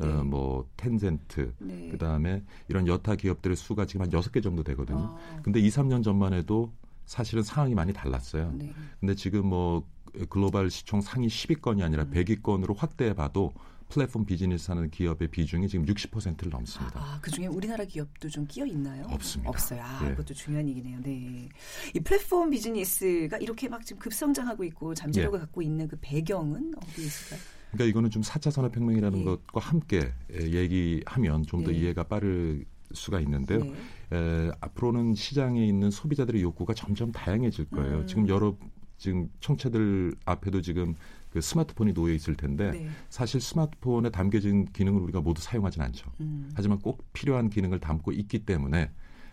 네. 0.00 0.06
어, 0.06 0.24
뭐 0.24 0.68
텐센트, 0.76 1.52
네. 1.58 1.88
그다음에 1.90 2.42
이런 2.68 2.86
여타 2.86 3.16
기업들의 3.16 3.56
수가 3.56 3.86
지금 3.86 4.02
한 4.02 4.12
여섯 4.12 4.32
개 4.32 4.40
정도 4.40 4.62
되거든요. 4.62 5.16
아. 5.18 5.40
근데 5.42 5.60
2, 5.60 5.68
3년 5.68 6.02
전만 6.02 6.32
해도 6.32 6.72
사실은 7.04 7.42
상황이 7.42 7.74
많이 7.74 7.92
달랐어요. 7.92 8.52
네. 8.56 8.72
근데 9.00 9.14
지금 9.14 9.46
뭐 9.46 9.84
글로벌 10.28 10.70
시총 10.70 11.00
상위 11.00 11.28
10위권이 11.28 11.82
아니라 11.82 12.04
음. 12.04 12.10
100위권으로 12.10 12.76
확대해 12.76 13.14
봐도 13.14 13.52
플랫폼 13.90 14.24
비즈니스 14.24 14.70
하는 14.70 14.88
기업의 14.88 15.28
비중이 15.28 15.68
지금 15.68 15.84
60%를 15.84 16.50
넘습니다. 16.50 17.00
아, 17.00 17.18
그 17.20 17.30
중에 17.30 17.46
우리나라 17.46 17.84
기업도 17.84 18.28
좀 18.28 18.46
끼어 18.46 18.64
있나요? 18.64 19.04
없습니다. 19.10 19.50
없어요. 19.50 19.82
아, 19.82 20.00
예. 20.04 20.10
그것도 20.10 20.32
중요한 20.32 20.68
얘기네요. 20.68 21.00
네. 21.02 21.48
이 21.94 22.00
플랫폼 22.00 22.50
비즈니스가 22.50 23.38
이렇게 23.38 23.68
막 23.68 23.84
지금 23.84 24.00
급성장하고 24.00 24.64
있고 24.64 24.94
잠재력을 24.94 25.36
예. 25.36 25.40
갖고 25.40 25.60
있는 25.60 25.88
그 25.88 25.96
배경은 26.00 26.72
어디에 26.76 27.04
있을까요? 27.04 27.40
그러니까 27.72 27.84
이거는 27.90 28.10
좀 28.10 28.22
4차 28.22 28.50
산업혁명이라는 28.50 29.20
예. 29.20 29.24
것과 29.24 29.60
함께 29.60 30.12
예, 30.32 30.40
얘기하면 30.40 31.44
좀더 31.46 31.72
네. 31.72 31.78
이해가 31.78 32.04
빠를 32.04 32.64
수가 32.92 33.20
있는데요. 33.20 33.60
네. 33.60 33.74
에, 34.12 34.50
앞으로는 34.60 35.14
시장에 35.14 35.64
있는 35.66 35.90
소비자들의 35.90 36.40
욕구가 36.42 36.74
점점 36.74 37.12
다양해질 37.12 37.70
거예요. 37.70 37.98
음. 37.98 38.06
지금 38.06 38.28
여러 38.28 38.56
지금 39.00 39.30
청취자들 39.40 40.14
앞에도 40.26 40.60
지금 40.60 40.94
그 41.30 41.40
스마트폰이 41.40 41.94
놓여 41.94 42.12
있을 42.12 42.36
텐데 42.36 42.70
네. 42.72 42.88
사실 43.08 43.40
스마트폰에 43.40 44.10
담겨진 44.10 44.66
기능을 44.66 45.00
우리가 45.00 45.22
모두 45.22 45.40
사용하진 45.40 45.80
않죠. 45.80 46.10
음. 46.20 46.50
하지만 46.54 46.78
꼭 46.78 47.04
필요한 47.12 47.48
기능을 47.48 47.80
담고 47.80 48.12
있기 48.12 48.40
때문에 48.40 48.90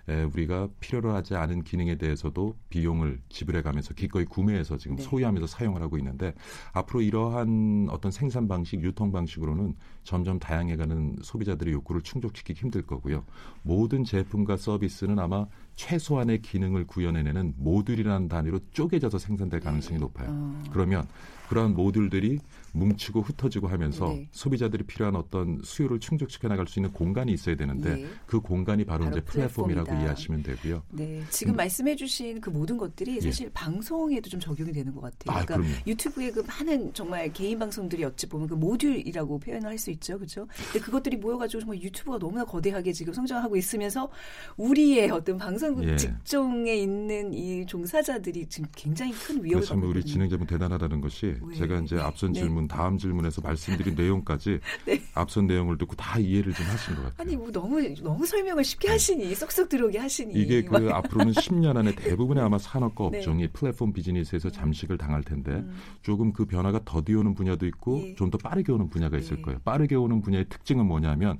에, 0.10 0.24
우리가 0.24 0.70
필요로 0.80 1.12
하지 1.14 1.36
않은 1.36 1.66
기능에 1.66 1.96
대해서도 1.96 2.56
비용을 2.70 3.20
지불해가면서 3.28 3.94
기꺼이 3.94 4.24
구매해서 4.24 4.78
지금 4.78 4.96
네. 4.96 5.04
소유하면서 5.04 5.48
사용을 5.48 5.82
하고 5.82 5.98
있는데 5.98 6.34
앞으로 6.72 7.02
이러한 7.02 7.88
어떤 7.92 8.10
생산 8.10 8.48
방식, 8.48 8.82
유통 8.84 9.12
방식으로는 9.12 9.76
점점 10.04 10.40
다양해가는 10.40 11.18
소비자들의 11.24 11.74
욕구를 11.74 12.04
충족시키기 12.04 12.58
힘들 12.58 12.84
거고요. 12.84 13.26
모든 13.64 14.06
제품과 14.06 14.56
서비스는 14.56 15.20
아마 15.20 15.46
최소한의 15.78 16.42
기능을 16.42 16.86
구현해내는 16.86 17.54
모듈이라는 17.58 18.28
단위로 18.28 18.60
쪼개져서 18.74 19.18
생산될 19.18 19.62
가능성이 19.62 20.00
높아요. 20.00 20.28
어. 20.30 20.64
그러면 20.72 21.08
그러한 21.48 21.76
모듈들이 21.76 22.40
뭉치고 22.74 23.22
흩어지고 23.22 23.68
하면서 23.68 24.10
네. 24.10 24.28
소비자들이 24.34 24.84
필요한 24.84 25.16
어떤 25.16 25.60
수요를 25.64 26.00
충족시켜 26.00 26.48
나갈 26.50 26.68
수 26.68 26.80
있는 26.80 26.92
공간이 26.92 27.32
있어야 27.32 27.56
되는데 27.56 28.02
예. 28.04 28.08
그 28.26 28.42
공간이 28.42 28.84
바로, 28.84 29.06
바로 29.06 29.16
이제 29.16 29.26
플랫폼이라고 29.26 29.86
플랫폼이다. 29.86 30.02
이해하시면 30.04 30.44
되고요. 30.44 30.84
네, 30.90 31.24
지금 31.30 31.54
음. 31.54 31.56
말씀해 31.56 31.96
주신 31.96 32.42
그 32.42 32.50
모든 32.50 32.78
것들이 32.78 33.22
사실 33.22 33.50
방송에도 33.54 34.30
좀 34.30 34.40
적용이 34.40 34.74
되는 34.74 34.94
것 34.94 35.02
같아요. 35.02 35.38
아, 35.40 35.46
그러니까 35.46 35.56
그럼요. 35.56 35.72
유튜브의 35.88 36.32
그 36.34 36.44
많은 36.46 36.94
정말 36.94 37.32
개인 37.32 37.58
방송들이 37.58 38.04
어찌 38.04 38.28
보면 38.28 38.48
그 38.48 38.54
모듈이라고 38.56 39.40
표현을 39.40 39.70
할 39.70 39.78
수 39.78 39.92
있죠, 39.92 40.18
그렇죠? 40.18 40.48
근데 40.72 40.80
그것들이 40.84 41.18
모여 41.18 41.38
가지고 41.38 41.62
정말 41.62 41.82
유튜브가 41.82 42.18
너무나 42.18 42.44
거대하게 42.44 42.92
지금 42.92 43.14
성장하고 43.14 43.56
있으면서 43.56 44.10
우리의 44.58 45.12
어떤 45.12 45.38
방송 45.38 45.67
국 45.76 45.84
예. 45.86 45.96
직종에 45.96 46.76
있는 46.76 47.34
이 47.34 47.66
종사자들이 47.66 48.48
지금 48.48 48.70
굉장히 48.76 49.12
큰 49.14 49.44
위협을 49.44 49.68
받고 49.68 49.88
우리. 49.88 50.04
진행자분 50.04 50.48
대단하다는 50.48 51.02
것이 51.02 51.36
왜? 51.42 51.56
제가 51.56 51.80
이제 51.82 51.98
앞선 52.00 52.32
네. 52.34 52.40
질문, 52.42 52.68
다음 52.68 52.98
질문에서 52.98 53.42
말씀드린 53.42 53.96
내용까지 53.98 54.60
네. 54.86 55.02
앞선 55.14 55.48
내용을 55.48 55.78
듣고 55.78 55.96
다 55.96 56.20
이해를 56.20 56.54
좀 56.54 56.66
하신 56.66 56.96
것 56.96 57.02
같아요. 57.04 57.16
아니 57.18 57.36
뭐 57.36 57.52
너무 57.52 57.82
너무 58.02 58.26
설명을 58.26 58.64
쉽게 58.64 58.90
하시니 58.90 59.34
쏙쏙 59.36 59.70
들어오게 59.70 59.98
하시니 60.00 60.34
네. 60.34 60.40
이게 60.40 60.62
막- 60.70 60.80
그 60.80 60.90
앞으로는 60.90 61.34
10년 61.34 61.78
안에 61.78 61.96
대부분의 61.96 62.44
아마 62.44 62.58
산업과 62.58 63.10
네. 63.12 63.18
업종이 63.20 63.48
플랫폼 63.48 63.94
비즈니스에서 63.94 64.50
잠식을 64.50 64.98
당할 64.98 65.24
텐데 65.24 65.52
음. 65.52 65.76
조금 66.02 66.32
그 66.34 66.46
변화가 66.46 66.82
더디 66.86 67.14
오는 67.16 67.34
분야도 67.34 67.66
있고 67.68 68.02
예. 68.04 68.16
좀더 68.16 68.38
빠르게 68.38 68.72
오는 68.72 68.90
분야가 68.90 69.18
있을 69.18 69.38
네. 69.38 69.42
거예요. 69.42 69.60
빠르게 69.66 69.96
오는 69.96 70.22
분야의 70.22 70.46
특징은 70.50 70.86
뭐냐면 70.86 71.40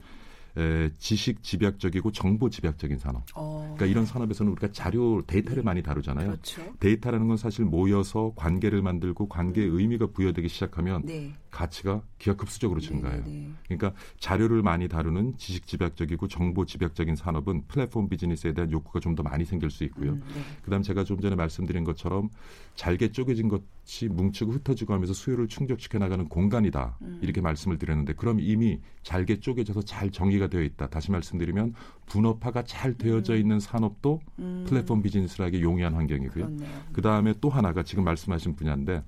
에, 0.58 0.90
지식 0.98 1.44
집약적이고 1.44 2.12
정보 2.12 2.50
집약적인 2.50 2.98
산업. 2.98 3.22
어, 3.36 3.57
그러니까 3.78 3.86
이런 3.86 4.06
산업에서는 4.06 4.52
우리가 4.54 4.72
자료 4.72 5.22
데이터를 5.26 5.64
많이 5.64 5.84
다루잖아요. 5.84 6.28
그렇죠. 6.28 6.62
데이터라는 6.80 7.28
건 7.28 7.38
사실 7.38 7.66
모여서 7.66 8.34
관계를 8.36 8.82
만들고 8.82 9.28
관계에 9.30 9.66
의미가 9.66 10.08
부여되기 10.08 10.48
시작하면 10.50 11.04
네. 11.06 11.34
가치가 11.52 12.02
기하급수적으로 12.20 12.80
증가해요. 12.80 13.24
네, 13.26 13.32
네. 13.32 13.52
그러니까 13.66 13.94
자료를 14.20 14.62
많이 14.62 14.88
다루는 14.88 15.38
지식 15.38 15.66
집약적이고 15.68 16.28
정보 16.28 16.66
집약적인 16.66 17.16
산업은 17.16 17.66
플랫폼 17.68 18.10
비즈니스에 18.10 18.54
대한 18.54 18.72
욕구가 18.72 19.00
좀 19.00 19.18
더 19.18 19.24
많이 19.24 19.46
생길 19.46 19.72
수 19.72 19.84
있고요. 19.86 20.12
음, 20.12 20.24
네. 20.28 20.42
그다음 20.62 20.84
제가 20.84 21.04
좀 21.04 21.20
전에 21.20 21.36
말씀드린 21.36 21.84
것처럼 21.84 22.30
잘게 22.76 23.12
쪼개진 23.12 23.48
것 23.48 23.64
이 23.88 24.08
뭉치고 24.10 24.52
흩어지고 24.52 24.94
하면서 24.94 25.14
수요를 25.14 25.48
충족시켜 25.48 25.98
나가는 25.98 26.28
공간이다. 26.28 26.98
음. 27.02 27.20
이렇게 27.22 27.40
말씀을 27.40 27.78
드렸는데 27.78 28.14
그럼 28.14 28.40
이미 28.42 28.82
잘게 29.04 29.40
쪼개져서 29.40 29.84
잘 29.84 30.12
정리가 30.12 30.48
되어 30.48 30.62
있다. 30.62 30.88
다시 30.88 31.10
말씀드리면 31.12 31.74
분업화가 32.06 32.64
잘 32.64 32.94
되어져 32.96 33.38
있는 33.38 33.60
산업도 33.60 34.20
음. 34.40 34.66
플랫폼 34.68 35.02
비즈니스 35.02 35.45
하기 35.45 35.62
용이한 35.62 35.94
환경이고요. 35.94 36.58
그 36.92 37.02
다음에 37.02 37.34
또 37.40 37.50
하나가 37.50 37.82
지금 37.84 38.04
말씀하신 38.04 38.56
분야인데 38.56 39.04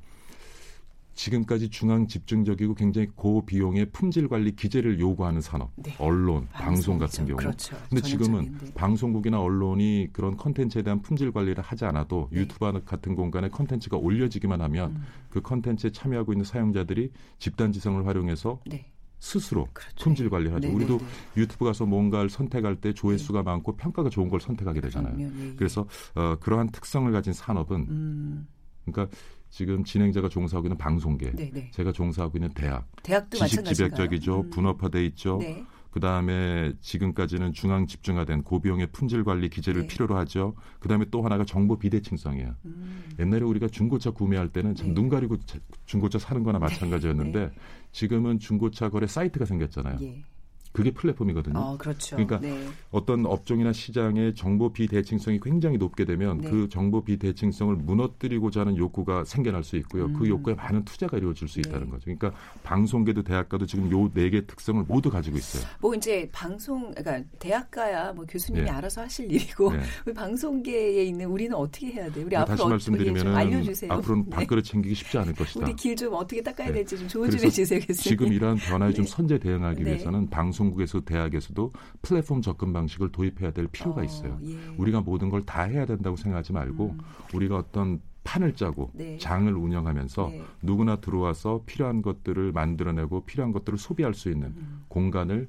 지금까지 1.19 1.69
중앙 1.69 2.07
집중적이고 2.07 2.75
굉장히 2.75 3.07
고비용의 3.07 3.87
품질 3.91 4.29
관리 4.29 4.55
기제를 4.55 5.01
요구하는 5.01 5.41
산업, 5.41 5.69
네. 5.75 5.93
언론, 5.99 6.47
방송 6.53 6.97
같은. 6.97 7.25
경우. 7.25 7.35
그렇죠. 7.35 7.75
근데 7.89 8.01
지금은 8.01 8.45
전형적인데. 8.45 8.73
방송국이나 8.73 9.41
언론이 9.41 10.09
그런 10.13 10.37
컨텐츠에 10.37 10.81
대한 10.81 11.01
품질 11.01 11.33
관리를 11.33 11.61
하지 11.61 11.83
않아도 11.83 12.29
네. 12.31 12.39
유튜브 12.39 12.71
같은 12.85 13.15
공간에 13.15 13.49
컨텐츠가 13.49 13.97
올려지기만 13.97 14.61
하면 14.61 14.91
음. 14.91 15.03
그 15.29 15.41
컨텐츠에 15.41 15.91
참여하고 15.91 16.31
있는 16.31 16.45
사용자들이 16.45 17.11
집단 17.37 17.73
지성을 17.73 18.05
활용해서 18.07 18.61
네. 18.67 18.89
스스로 19.19 19.67
그렇죠. 19.73 19.95
품질 20.01 20.29
관리를 20.29 20.55
하죠. 20.55 20.69
네, 20.69 20.73
우리도 20.73 20.99
네, 20.99 21.05
유튜브 21.41 21.65
가서 21.65 21.85
뭔가를 21.85 22.29
선택할 22.29 22.77
때 22.77 22.93
조회수가 22.93 23.43
많고 23.43 23.75
평가가 23.75 24.09
좋은 24.09 24.29
걸 24.29 24.39
선택하게 24.39 24.79
되잖아요. 24.79 25.17
예. 25.19 25.53
그래서 25.57 25.85
어, 26.15 26.37
그러한 26.39 26.69
특성을 26.69 27.11
가진 27.11 27.33
산업은 27.33 27.87
음, 27.89 28.47
그러니까 28.85 29.13
지금 29.49 29.83
진행자가 29.83 30.29
종사하고 30.29 30.67
있는 30.67 30.77
방송계, 30.77 31.31
네, 31.31 31.51
네. 31.53 31.71
제가 31.71 31.91
종사하고 31.91 32.37
있는 32.37 32.49
대학, 32.53 32.87
대학도 33.03 33.37
지식 33.37 33.57
마찬가지인가요? 33.61 33.73
집약적이죠, 33.97 34.41
음. 34.41 34.49
분업화돼 34.51 35.05
있죠. 35.07 35.37
네. 35.41 35.65
그 35.91 35.99
다음에 35.99 36.71
지금까지는 36.81 37.51
중앙 37.53 37.87
집중화된 37.87 38.43
고비용의 38.43 38.89
품질 38.91 39.23
관리 39.23 39.49
기재를 39.49 39.81
네. 39.81 39.87
필요로 39.87 40.15
하죠. 40.17 40.53
그 40.79 40.87
다음에 40.87 41.05
또 41.09 41.23
하나가 41.23 41.43
정보 41.45 41.79
비대칭성이에요. 41.79 42.53
음. 42.65 43.03
옛날에 43.19 43.41
우리가 43.43 43.67
중고차 43.67 44.11
구매할 44.11 44.49
때는 44.49 44.75
참 44.75 44.89
네. 44.89 44.93
눈 44.93 45.09
가리고 45.09 45.37
자- 45.39 45.57
중고차 45.85 46.19
사는 46.19 46.43
거나 46.43 46.59
마찬가지였는데 46.59 47.39
네. 47.47 47.51
지금은 47.91 48.37
중고차 48.37 48.89
거래 48.89 49.07
사이트가 49.07 49.45
생겼잖아요. 49.45 49.97
예. 50.01 50.23
그게 50.71 50.91
플랫폼이거든요. 50.91 51.57
어, 51.59 51.77
그렇죠. 51.77 52.15
그러니까 52.15 52.39
네. 52.39 52.67
어떤 52.91 53.25
업종이나 53.25 53.73
시장의 53.73 54.35
정보 54.35 54.71
비대칭성이 54.71 55.39
굉장히 55.41 55.77
높게 55.77 56.05
되면 56.05 56.39
네. 56.41 56.49
그 56.49 56.69
정보 56.69 57.03
비대칭성을 57.03 57.75
무너뜨리고자 57.75 58.61
하는 58.61 58.77
욕구가 58.77 59.23
생겨날 59.25 59.63
수 59.63 59.75
있고요. 59.77 60.05
음. 60.05 60.13
그 60.13 60.27
욕구에 60.29 60.53
많은 60.53 60.85
투자가 60.85 61.17
이루어질 61.17 61.47
수 61.47 61.61
네. 61.61 61.67
있다는 61.69 61.89
거죠. 61.89 62.03
그러니까 62.05 62.31
방송계도 62.63 63.23
대학가도 63.23 63.65
지금 63.65 63.91
요 63.91 64.09
네 64.13 64.29
개 64.29 64.45
특성을 64.45 64.83
모두 64.87 65.09
가지고 65.09 65.37
있어요. 65.37 65.63
뭐 65.79 65.93
이제 65.95 66.27
방송, 66.31 66.91
그러니까 66.93 67.27
대학가야 67.39 68.13
뭐 68.13 68.25
교수님이 68.27 68.65
네. 68.65 68.69
알아서 68.71 69.01
하실 69.01 69.31
일이고 69.31 69.71
네. 69.71 69.79
우리 70.05 70.13
방송계에 70.13 71.03
있는 71.03 71.25
우리는 71.27 71.55
어떻게 71.55 71.87
해야 71.87 72.11
돼? 72.11 72.21
우리 72.23 72.29
다시 72.35 72.43
앞으로 72.43 72.57
좀 72.57 72.69
말씀드리면 72.69 73.35
알려주세요. 73.35 73.91
앞으로는 73.93 74.25
네. 74.29 74.35
밥그릇 74.35 74.63
챙기기 74.65 74.93
쉽지 74.95 75.17
않을 75.17 75.33
것이다. 75.33 75.65
우리 75.65 75.75
길 75.75 75.95
좀 75.95 76.13
어떻게 76.13 76.41
닦아야 76.41 76.67
네. 76.67 76.73
될지 76.75 76.97
좀 76.97 77.07
조언 77.07 77.29
좀 77.31 77.39
해주세요. 77.43 77.79
지금 77.93 78.31
이러한 78.31 78.55
변화에 78.57 78.93
좀 78.93 79.03
네. 79.05 79.11
선제 79.11 79.37
대응하기 79.39 79.83
네. 79.83 79.89
위해서는 79.91 80.29
방송 80.29 80.58
국에서 80.67 80.99
대학에서도 81.01 81.71
플랫폼 82.01 82.41
접근 82.41 82.73
방식을 82.73 83.11
도입해야 83.11 83.51
될 83.51 83.67
필요가 83.67 84.01
어, 84.01 84.03
있어요. 84.03 84.37
예. 84.43 84.55
우리가 84.77 85.01
모든 85.01 85.29
걸 85.29 85.39
다 85.45 85.63
해야 85.63 85.85
된다고 85.85 86.15
생각하지 86.15 86.53
말고 86.53 86.85
음. 86.91 86.99
우리가 87.33 87.57
어떤 87.57 88.01
판을 88.23 88.53
짜고 88.53 88.91
네. 88.93 89.17
장을 89.17 89.51
운영하면서 89.51 90.29
네. 90.31 90.43
누구나 90.61 90.97
들어와서 90.97 91.63
필요한 91.65 92.01
것들을 92.01 92.51
만들어내고 92.51 93.21
필요한 93.25 93.51
것들을 93.53 93.79
소비할 93.79 94.13
수 94.13 94.29
있는 94.29 94.49
음. 94.49 94.83
공간을 94.89 95.47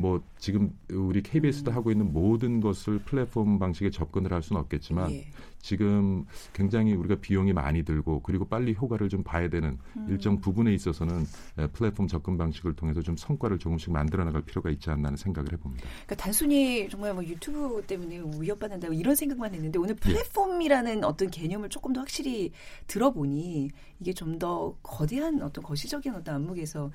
뭐 0.00 0.22
지금 0.38 0.72
우리 0.90 1.22
KBS도 1.22 1.72
하고 1.72 1.90
있는 1.90 2.12
모든 2.12 2.60
것을 2.60 3.00
플랫폼 3.00 3.58
방식에 3.58 3.90
접근을 3.90 4.32
할 4.32 4.42
수는 4.42 4.60
없겠지만 4.62 5.10
예. 5.10 5.26
지금 5.60 6.24
굉장히 6.52 6.94
우리가 6.94 7.16
비용이 7.16 7.52
많이 7.52 7.82
들고 7.82 8.22
그리고 8.22 8.44
빨리 8.44 8.74
효과를 8.74 9.08
좀 9.08 9.24
봐야 9.24 9.48
되는 9.48 9.76
음. 9.96 10.06
일정 10.08 10.40
부분에 10.40 10.72
있어서는 10.72 11.26
에, 11.58 11.66
플랫폼 11.66 12.06
접근 12.06 12.38
방식을 12.38 12.76
통해서 12.76 13.02
좀 13.02 13.16
성과를 13.16 13.58
조금씩 13.58 13.90
만들어 13.90 14.24
나갈 14.24 14.40
필요가 14.42 14.70
있지 14.70 14.88
않나 14.88 15.08
하는 15.08 15.16
생각을 15.16 15.52
해봅니다. 15.52 15.84
그러니까 16.06 16.14
단순히 16.14 16.88
정말 16.88 17.12
뭐 17.12 17.24
유튜브 17.24 17.82
때문에 17.86 18.22
위협받는다 18.38 18.86
뭐 18.86 18.96
이런 18.96 19.16
생각만 19.16 19.52
했는데 19.52 19.78
예. 19.78 19.82
오늘 19.82 19.96
플랫폼이라는 19.96 21.02
어떤 21.02 21.28
개념을 21.28 21.68
조금 21.68 21.92
더 21.92 22.00
확실히 22.00 22.52
들어보니 22.86 23.70
이게 24.00 24.12
좀 24.12 24.38
더 24.38 24.76
거대한 24.82 25.42
어떤 25.42 25.64
거시적인 25.64 26.14
어떤 26.14 26.36
안목에서 26.36 26.90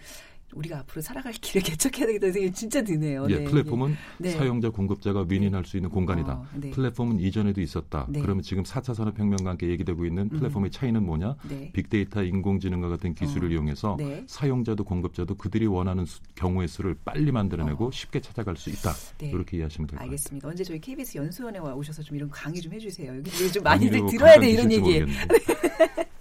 우리가 0.55 0.79
앞으로 0.79 1.01
살아갈 1.01 1.33
길을 1.33 1.61
개척해야 1.67 2.07
되겠다는 2.07 2.33
생각이 2.33 2.53
진짜 2.53 2.81
드네요. 2.81 3.25
예, 3.29 3.37
네. 3.39 3.43
플랫폼은 3.45 3.95
네. 4.19 4.31
사용자 4.31 4.69
공급자가 4.69 5.25
윈윈할 5.27 5.65
수 5.65 5.77
있는 5.77 5.89
공간이다. 5.89 6.33
어, 6.33 6.45
네. 6.55 6.71
플랫폼은 6.71 7.19
이전에도 7.19 7.61
있었다. 7.61 8.05
네. 8.09 8.21
그러면 8.21 8.41
지금 8.43 8.63
4차 8.63 8.93
산업혁명과 8.93 9.51
함께 9.51 9.67
얘기되고 9.69 10.05
있는 10.05 10.29
플랫폼의 10.29 10.71
차이는 10.71 11.03
뭐냐? 11.05 11.35
네. 11.49 11.71
빅데이터, 11.73 12.23
인공지능과 12.23 12.89
같은 12.89 13.13
기술을 13.13 13.49
어, 13.49 13.51
이용해서 13.51 13.95
네. 13.99 14.23
사용자도 14.27 14.83
공급자도 14.83 15.35
그들이 15.35 15.65
원하는 15.67 16.05
수- 16.05 16.19
경우의 16.35 16.67
수를 16.67 16.95
빨리 17.03 17.31
만들어내고 17.31 17.91
쉽게 17.91 18.19
찾아갈 18.21 18.55
수 18.55 18.69
있다. 18.69 18.91
어. 18.91 18.93
네. 19.19 19.29
이렇게 19.29 19.57
이해하시면 19.57 19.87
될 19.87 19.95
것 19.95 19.99
같아요. 19.99 20.09
알겠습니다. 20.11 20.47
언제 20.47 20.63
저희 20.63 20.79
KBS 20.79 21.17
연수원에 21.17 21.59
와 21.59 21.73
오셔서 21.73 22.01
좀 22.03 22.17
이런 22.17 22.29
강의 22.29 22.59
좀 22.61 22.73
해주세요. 22.73 23.15
여기 23.15 23.51
좀 23.51 23.63
많이들 23.63 24.05
들어야 24.09 24.39
돼 24.39 24.49
이런 24.51 24.71
얘기. 24.71 24.81
모르겠는데. 24.81 25.33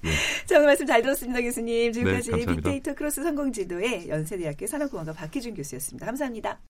자 0.47 0.57
오늘 0.57 0.67
말씀 0.67 0.85
잘 0.87 1.01
들었습니다, 1.01 1.41
교수님. 1.41 1.93
지금까지 1.93 2.31
네. 2.33 2.45
빅데이터 2.47 2.95
크로스 2.95 3.23
성공지도의 3.23 4.09
연세대학교 4.09 4.67
산업공학과 4.67 5.13
박희준 5.13 5.55
교수였습니다. 5.55 6.07
감사합니다. 6.07 6.61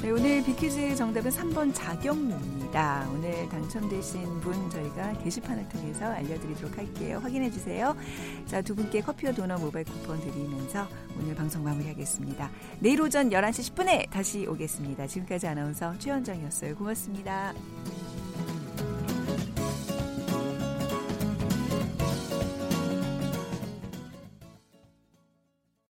네, 0.00 0.02
네, 0.02 0.10
오늘 0.10 0.42
비퀴즈 0.44 0.94
정답은 0.94 1.30
3번 1.30 1.74
자경루입니다. 1.74 3.10
오늘 3.12 3.48
당첨되신 3.50 4.40
분 4.40 4.70
저희가 4.70 5.12
게시판을 5.18 5.68
통해서 5.68 6.06
알려드리도록 6.06 6.78
할게요. 6.78 7.18
확인해 7.22 7.50
주세요. 7.50 7.94
자, 8.46 8.62
두 8.62 8.74
분께 8.74 9.02
커피와 9.02 9.32
도넛 9.32 9.60
모바일 9.60 9.84
쿠폰 9.84 10.18
드리면서 10.20 10.88
오늘 11.20 11.34
방송 11.34 11.62
마무리하겠습니다. 11.62 12.50
내일 12.78 13.02
오전 13.02 13.28
11시 13.28 13.74
10분에 13.74 14.08
다시 14.08 14.46
오겠습니다. 14.46 15.06
지금까지 15.06 15.46
아나운서 15.46 15.98
최현정이었어요. 15.98 16.76
고맙습니다. 16.76 17.52